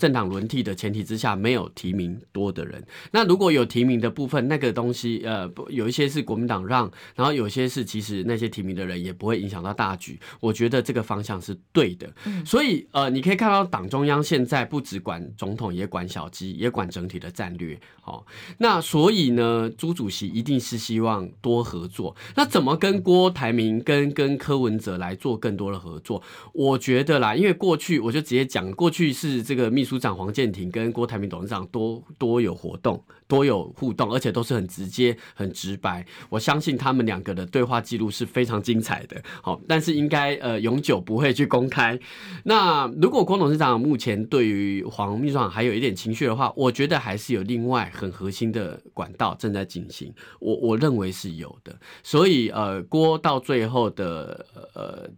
[0.00, 2.82] 政党轮替的前提之下，没有提名多的人。
[3.12, 10.18] 那如果有提名的部分，那个东西，呃，有一些是国民党让，然后有些是其实那些提名的人也不会影响到大局。
[10.40, 12.10] 我觉得这个方向是对的。
[12.24, 12.44] 嗯。
[12.46, 17.78] 所以，呃，你可以看到党中央现在不只管总统，也管小鸡，也管整体的战略。
[18.00, 18.24] 好，
[18.56, 22.16] 那所以呢，朱主席一定是希望多合作。
[22.34, 26.22] 那怎么跟郭台铭跟跟柯文哲来做更多的合作？
[26.54, 29.89] 我觉得啦，因为过去我就直接讲，过去是这个秘书。
[29.90, 36.06] 书长黄建庭跟郭台铭董事长多多有活动，多有互动，而且都是很直接、很直白。
[36.28, 39.20] 我相信他们两个的对话记录是非常精彩的。
[39.42, 41.98] 好，但是应该呃永久不会去公开。
[42.44, 50.14] 那如果郭董事长目前对于黄秘书长还有一点情绪的话，我觉得还是有另外很核心的管道正在进行。
[50.38, 51.76] 我我认为是有的。
[52.04, 55.10] 所以呃，郭到最后的呃。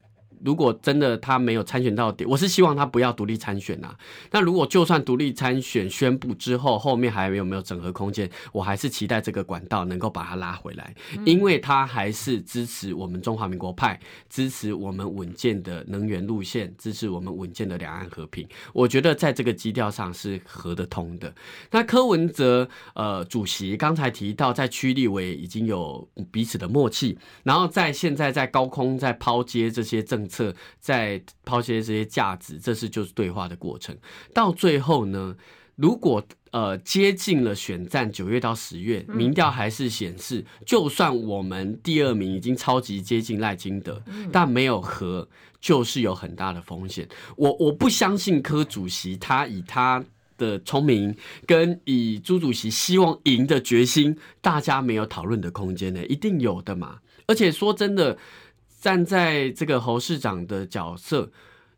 [0.45, 3.99] 如果真的他没有参选到底，我是希望他不要独立参选呐、啊。
[4.33, 8.29] 那如果就算独立参选宣布之后，后面还有没有整合空间？
[8.51, 10.93] 我还是期待这个管道能够把他拉回来，
[11.25, 18.45] 因为他还是支持我们中华民国派，支持我们稳健的能源路线，支持我们稳健的两岸和平。
[18.73, 21.33] 我觉得在这个基调上是合得通的。
[21.71, 30.29] 那柯文哲呃主席刚才提到，在区立委已经有彼此的默契，然后在现在在高空在抛接这些政。
[30.33, 33.95] 策在抛弃这些价值，这是就是对话的过程。
[34.33, 35.37] 到最后呢，
[35.77, 44.03] 如果呃接近了选战九月到十月，民调还是显示，就算我们第二名已经超级接近赖金德，
[44.33, 45.29] 但没有和，
[45.61, 47.07] 就是有很大的风险。
[47.37, 50.03] 我我不相信柯主席他以他
[50.39, 51.15] 的聪明
[51.47, 57.01] 跟以朱主席希望赢的决心，大家没有讨论的空间呢，一定有的嘛。
[57.27, 58.17] 而且说真的。
[58.83, 61.31] 站在这个侯市长的角色，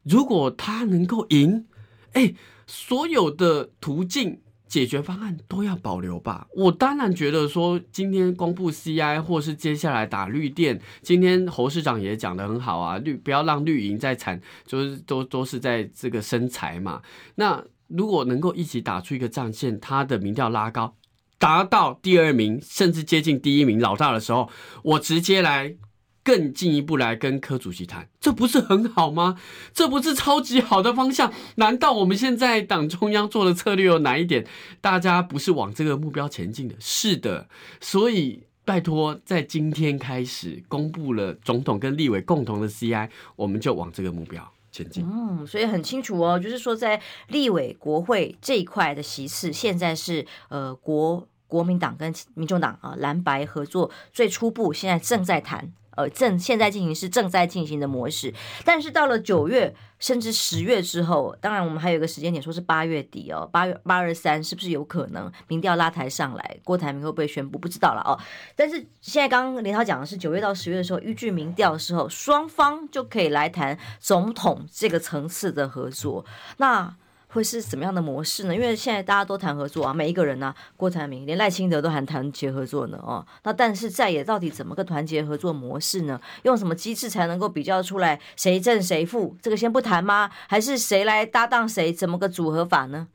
[0.05, 1.67] 如果他能够赢，
[2.15, 2.33] 哎，
[2.67, 6.47] 所有的途径解决方案都要保留吧。
[6.55, 17.03] 我当然觉得说，今天公布 CI 或是接下来打绿电，今天侯市长也讲得很好啊，绿不要让绿营在产，就是都都是在这个生财嘛。
[17.35, 20.97] 那如果能够一起打出一个战线，他的民调拉高，
[21.39, 24.49] 达到第二名，甚至接近第一名老大的时候，
[24.83, 25.77] 我直接来。
[26.25, 29.39] 更进一步来跟柯主席谈，这不是很好吗？
[29.75, 31.31] 这不是超级好的方向？
[31.57, 34.47] 难道我们现在党中央做的策略有哪一点，
[34.81, 36.75] 大家不是往这个目标前进的？
[36.81, 37.47] 是的，
[37.79, 45.05] 所以拜托，在今天开始公布了总统跟立委共同的 CI，我们就往这个目标前进。
[45.07, 46.99] 嗯，所以很清楚哦，就是说在
[47.29, 55.71] 立委国会这一块的席次，现在是呃国国民党跟民众党啊蓝白合作最初步，现在正在谈。
[55.97, 58.33] 呃，正现在进行是正在进行的模式，
[58.65, 66.57] 但是到了九月甚至十月之后，当然我们还有一个时间点，说是八月底哦，八月八二三是不是有可能民调拉抬上来？
[66.65, 67.59] 郭台铭会不会宣布？
[67.59, 68.19] 不知道了哦。
[68.55, 76.25] 但是现在刚刚林涛讲的是九月到十月的时候，依据民调的时候，双方就可以来谈总统这个层次的合作。
[76.57, 76.97] 那。
[77.35, 78.55] 会是怎么样的模式呢？
[78.55, 83.27] 因为现在大家都谈合作啊，每一个人呢、啊，郭台铭连赖清德都还谈结合作呢哦。
[83.43, 86.21] 那但是在野到底怎么个团结合作模式呢？
[86.45, 89.37] 用什么机制才能够比较出来谁正谁负？
[89.43, 90.31] 这个先不谈吗？
[90.47, 91.93] 还是谁来搭档谁？
[91.93, 93.09] 怎么个组合法呢？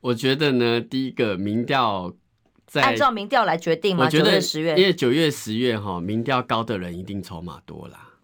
[0.00, 2.14] 我觉得呢，第一个民调
[2.66, 4.06] 在按照民调来决定吗？
[4.06, 8.14] 我觉得十月，因为九月十月哈，民调高的人一定筹码多啦。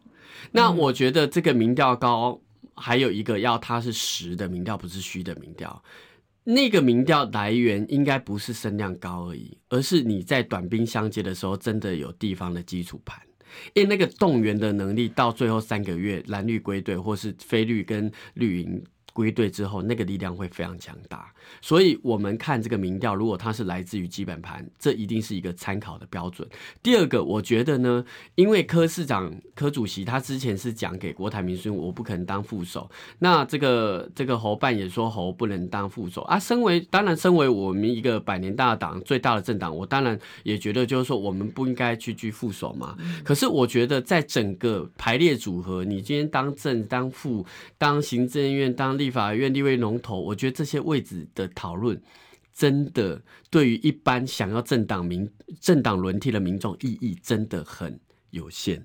[0.53, 2.41] 那我觉得这个民调高。
[2.75, 5.83] 还有一个要它是实的民调，不是虚的民调。
[6.45, 13.21] 那个民调来源应该不是声量高而已，而是你在短兵相接的时候，真的有地方的基础盘，
[13.75, 18.83] 因为那个动员的能力到最后三个月蓝绿归队，或是非绿跟绿营。
[19.13, 26.49] 归队之后，那个力量会非常强大，所以我们看这个民调，如果它是来自于基本盘，这一定是一个参考的标准。
[26.83, 28.03] 第二个，我觉得呢，
[28.37, 32.91] 因为柯市长、柯主席他之前是讲给郭台铭说，我不可能当副手。
[33.19, 36.39] 那这个这个侯办也说侯不能当副手啊。
[36.39, 42.97] 身为当然，身为我们一个百年大党最大的政党，我当然也觉得就是说，我们不应该去居副手嘛。
[43.23, 47.45] 可是我觉得在整个排列组合，你今天当正、当副、
[47.77, 49.02] 当行政院、当。
[49.03, 52.01] 立法院立委龙头，我觉得这些位置的讨论，
[52.55, 55.29] 真的对于一般想要政党民
[55.61, 57.99] 政党轮替的民众意义真的很
[58.31, 58.85] 有限，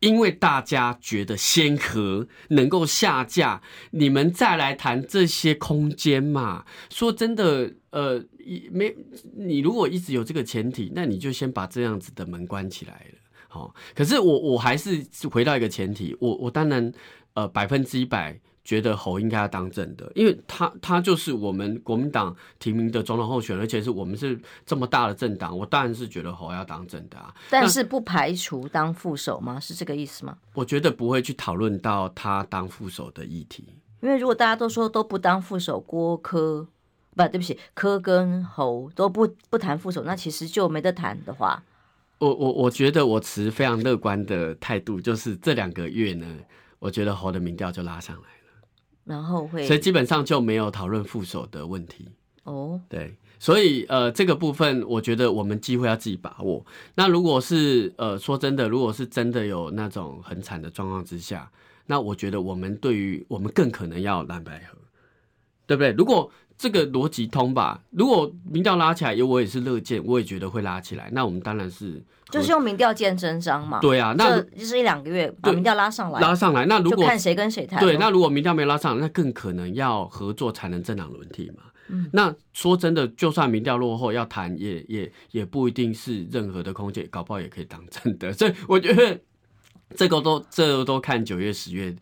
[0.00, 6.64] 因为大家觉得先和能够下架，你们再来谈这些空间嘛。
[6.90, 8.24] 说真的，呃，
[8.72, 8.92] 没
[9.36, 13.18] 你如果一直有这个前提，那你就先把这样子的门关起来了。
[13.46, 16.92] 好，可是我我还是回到一个前提，我我当然
[17.34, 18.40] 呃百分之一百。
[18.66, 24.36] 觉得侯应该要当正的，因为他他就是我们国民党提名的总统候选人，而且是我们是
[24.66, 27.32] 这么大的政党，我当然是觉得侯要当正的啊。
[27.48, 29.60] 但是不排除当副手吗？
[29.60, 30.36] 是这个意思吗？
[30.52, 33.64] 我觉得不会去讨论到他当副手的议题，
[34.00, 36.66] 因为如果大家都说都不当副手，郭科
[37.14, 41.62] 不对不起，柯跟侯都不不谈副手，那其实就没得谈的话，
[42.18, 46.26] 我我我觉得我持非常乐观的态度，就是这两个月呢，
[46.80, 48.22] 我觉得侯的民调就拉上来。
[49.06, 52.08] 然后会，所以基本上就没有讨论副手的问题。
[52.42, 56.64] 哦，对，所以呃，这个部分我觉得我们机会要自己把握。
[56.94, 61.50] 那如果是呃，说真的，如果是真的有那种很惨的状况之下，
[61.86, 64.76] 那我觉得我们对于我们更可能要蓝白合，
[65.66, 65.92] 对不对？
[65.92, 71.10] 如果这个逻辑通吧，如果民调拉起来，我也是乐见，我也觉得会拉起来。
[71.12, 73.78] 那我们当然是就是用民调见真章嘛。
[73.80, 76.64] 对啊，那就是一两个月把民调拉上来，拉上来。
[76.64, 77.78] 那如果看谁跟谁谈。
[77.78, 81.64] 对，那如果民调没拉上来，那更可能要合作才能政党轮替嘛。
[81.88, 88.32] 嗯，那说真的，就算民调落后要谈，也也也不一定是任何的空间，搞不好也可以当真的。
[88.34, 89.20] 所以我觉得
[89.94, 91.94] 这个都这个都看九月、十月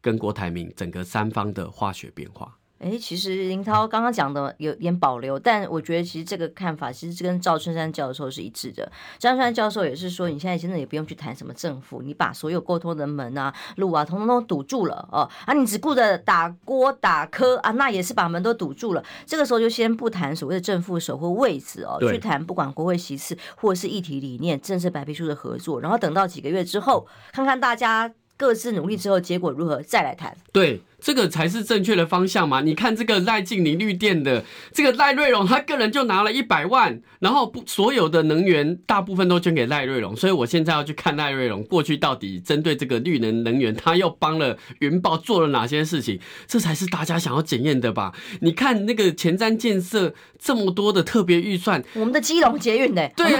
[0.00, 2.54] 跟郭台铭整个三方的化学变化。
[2.84, 8.84] 哎，其实林涛刚刚讲的有点保留，但我觉得其实这个看法其实跟赵春山教授是一致的。
[9.18, 15.26] 赵春山教授也是说，你现在真的也不用去谈什么政府，你把所有沟通的门啊、路啊，通通都堵住了哦。
[15.46, 19.02] 啊，你只顾着打锅打磕啊，那也是把门都堵住了。
[19.24, 30.36] 这个时候就先不谈所谓的正副手或位置哦，去谈不管国会席次或者是议题理念、政策白皮书的合作，然后等到几个月之后，看看大家各自努力之后结果如何，再来谈。
[30.52, 30.82] 对。
[31.04, 32.62] 这个才是正确的方向嘛？
[32.62, 34.42] 你看这个赖静林绿电的
[34.72, 46.18] 这个赖瑞隆，他个人就拿了一百万，然后不所有的能源大部分都捐给赖瑞隆，所以我现在要去看赖瑞隆过去到底针对这个绿能能源，他又帮了云豹做了哪些事情？
[46.46, 48.14] 这才是大家想要检验的吧？
[48.40, 53.30] 你看那个前瞻建设这么多的特别预算，我们的基隆捷运的 对，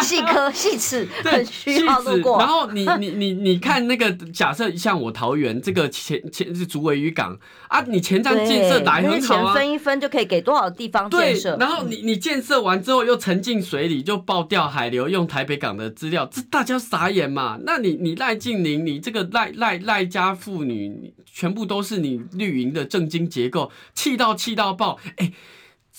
[0.00, 2.38] 细科细齿很需要路过。
[2.38, 6.22] 然后你你你你看那个假设像我桃园这个前。
[6.44, 11.56] 前是竹围渔港啊，你前站建设来很好啊，分一分就可以给多少地方建设。
[11.56, 17.58] 对，然后你你建设完之后又沉进水里，就爆掉海流，用台北港的资料，这大家傻眼嘛？
[17.64, 25.32] 那你你赖静玲，你这个赖赖赖家妇女，全部都是你绿营的政经结构，气到气到爆，哎。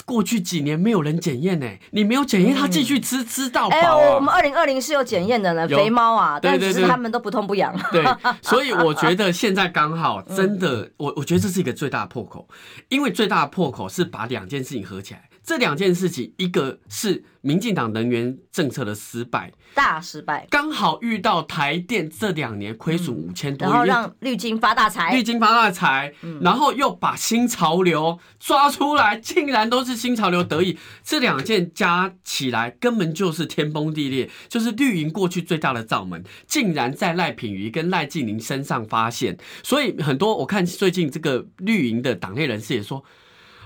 [0.06, 3.76] 过去几年没有人检验呢，你没有检验，他继续吃吃到饱。
[3.76, 7.78] 哎，我们二零二零是有检验的呢，肥猫啊，但只是他们都不痛不痒。
[7.92, 8.06] 对，
[8.42, 12.48] 所以我觉得现在刚好， 真的，我我觉得这是一个最大的破口，
[12.90, 15.24] 因为最大的破口是把两件事情合起来。
[15.48, 43.02] 这两件事情，一个是民进党能源政策的失败，大失败，刚好遇到台电这两年亏损五千多亿，然后让绿金发大财，绿金发大财，然后又把新潮流抓出来，竟然都是新潮流得意，这两件加起来根本就是天崩地裂，就是绿营过去最大的罩门，竟然在赖品妤跟赖静玲身上发现，所以很多我看最近这个绿营的党内人士也说。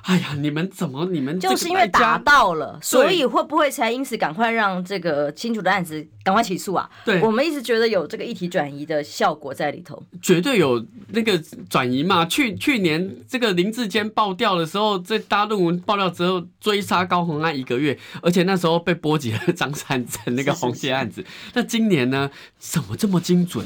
[0.03, 1.05] 哎呀，你们怎么？
[1.05, 6.89] 你们就是因为打到了，所以会不会才因此赶快让这个清楚的案子赶快起诉啊？
[7.05, 11.37] 对，我们一直觉得有这个议题转移的效果在里头，绝对有那个
[11.69, 12.25] 转移嘛。
[12.25, 21.23] 去去年这个林志坚爆掉的时候，这大论文爆料之后追杀高洪安一个月，而且那时候被波及了张三成那个红线案子。
[21.53, 23.65] 那今年呢，怎么这么精准？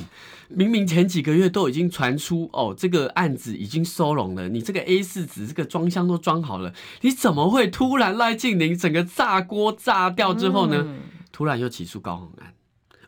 [0.49, 10.83] 明明前几个月都已经传出哦，这个案子已经收拢了，你这个 A 四纸这个装箱都装好了，你怎么会突然赖静玲整个炸锅炸掉之后呢？
[10.85, 10.99] 嗯、
[11.31, 12.53] 突然又起诉高虹安，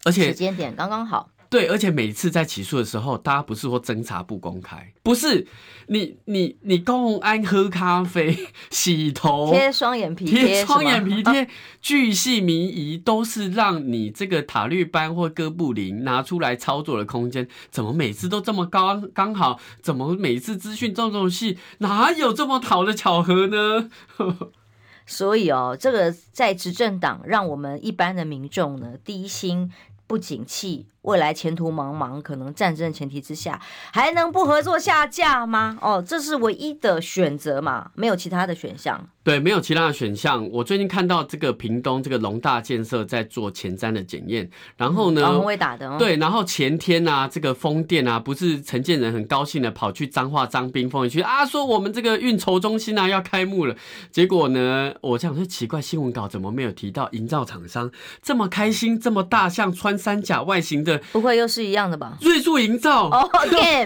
[0.05, 1.29] 而且时间点刚刚好。
[1.49, 5.47] 对，而且每次在起诉的时候，大家不是说侦查不公开，不是
[5.87, 11.47] 你你你高虹安喝咖啡、洗头、贴双眼皮贴、双眼皮贴，
[11.81, 17.47] 巨细靡遗，都是让你这个塔绿班或哥布林拿出来操作的空间。
[17.69, 19.59] 怎么每次都这么高刚好？
[19.81, 21.57] 怎么每次资讯这种戏？
[21.77, 23.89] 哪有这么好的巧合呢？
[25.09, 29.71] 所以哦，这个在执政党让我们一般的民众呢低薪
[30.07, 30.87] 不景气。
[31.03, 33.61] 未来前途茫茫，可能战争前提之下，
[33.93, 35.77] 还能不合作下架吗？
[35.81, 39.07] 哦，这是唯一的选择嘛，没有其他的选项。
[39.27, 40.49] 对，没有其他的选项。
[40.53, 45.97] 我最近看到这个屏东这个龙大建设在做前瞻的检验，然后呢，很会打的哦。
[45.99, 53.75] 对，然后前天啊，这个风电啊，不是陈建仁很高兴的跑去彰化彰滨风园区啊，说我们这个运筹中心啊要开幕了。
[54.09, 61.01] 结果呢，我想说奇怪，新闻稿怎么没有提到营造厂商这么开心，这么大像穿山甲外形的？
[61.11, 62.17] 不会又是一样的吧？
[62.21, 63.29] 瑞筑营造哦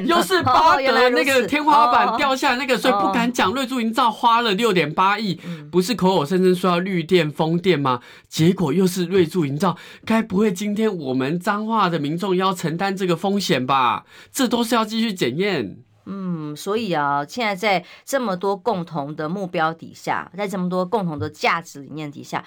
[0.05, 3.51] 又是八德那个天花板掉下来那个，所以不敢讲。
[3.51, 5.30] 瑞筑营造花了六点八亿，
[5.71, 8.01] 不是口口声声说要绿电风电吗？
[8.27, 14.05] 结果又是瑞筑营造，该不会今天我们彰化的民众要承担这个风险吧？
[14.31, 15.77] 这都是要继续检验。
[16.05, 22.43] 嗯，所以啊，现在在这么多共同的目标底下，在这么多共同的价值理念底下。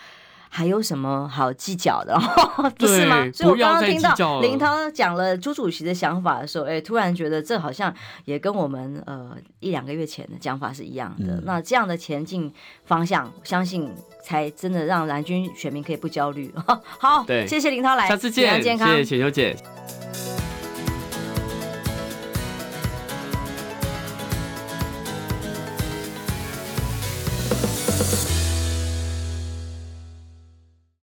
[0.57, 2.16] 还有什么好计较的？
[2.78, 3.28] 不是吗？
[3.34, 7.92] 所以我刚刚听到林涛讲了朱主席的想法的时候，哎，突然觉得这好像
[8.24, 11.34] 也跟我们呃一两个月前的讲法是一样的。
[11.34, 12.52] 嗯、那这样的前进
[12.84, 13.92] 方向，相信
[14.22, 16.55] 才真的让蓝军选民可以不焦虑。
[17.00, 19.57] 好，对，谢谢林涛来，下次见，谢谢浅秋姐。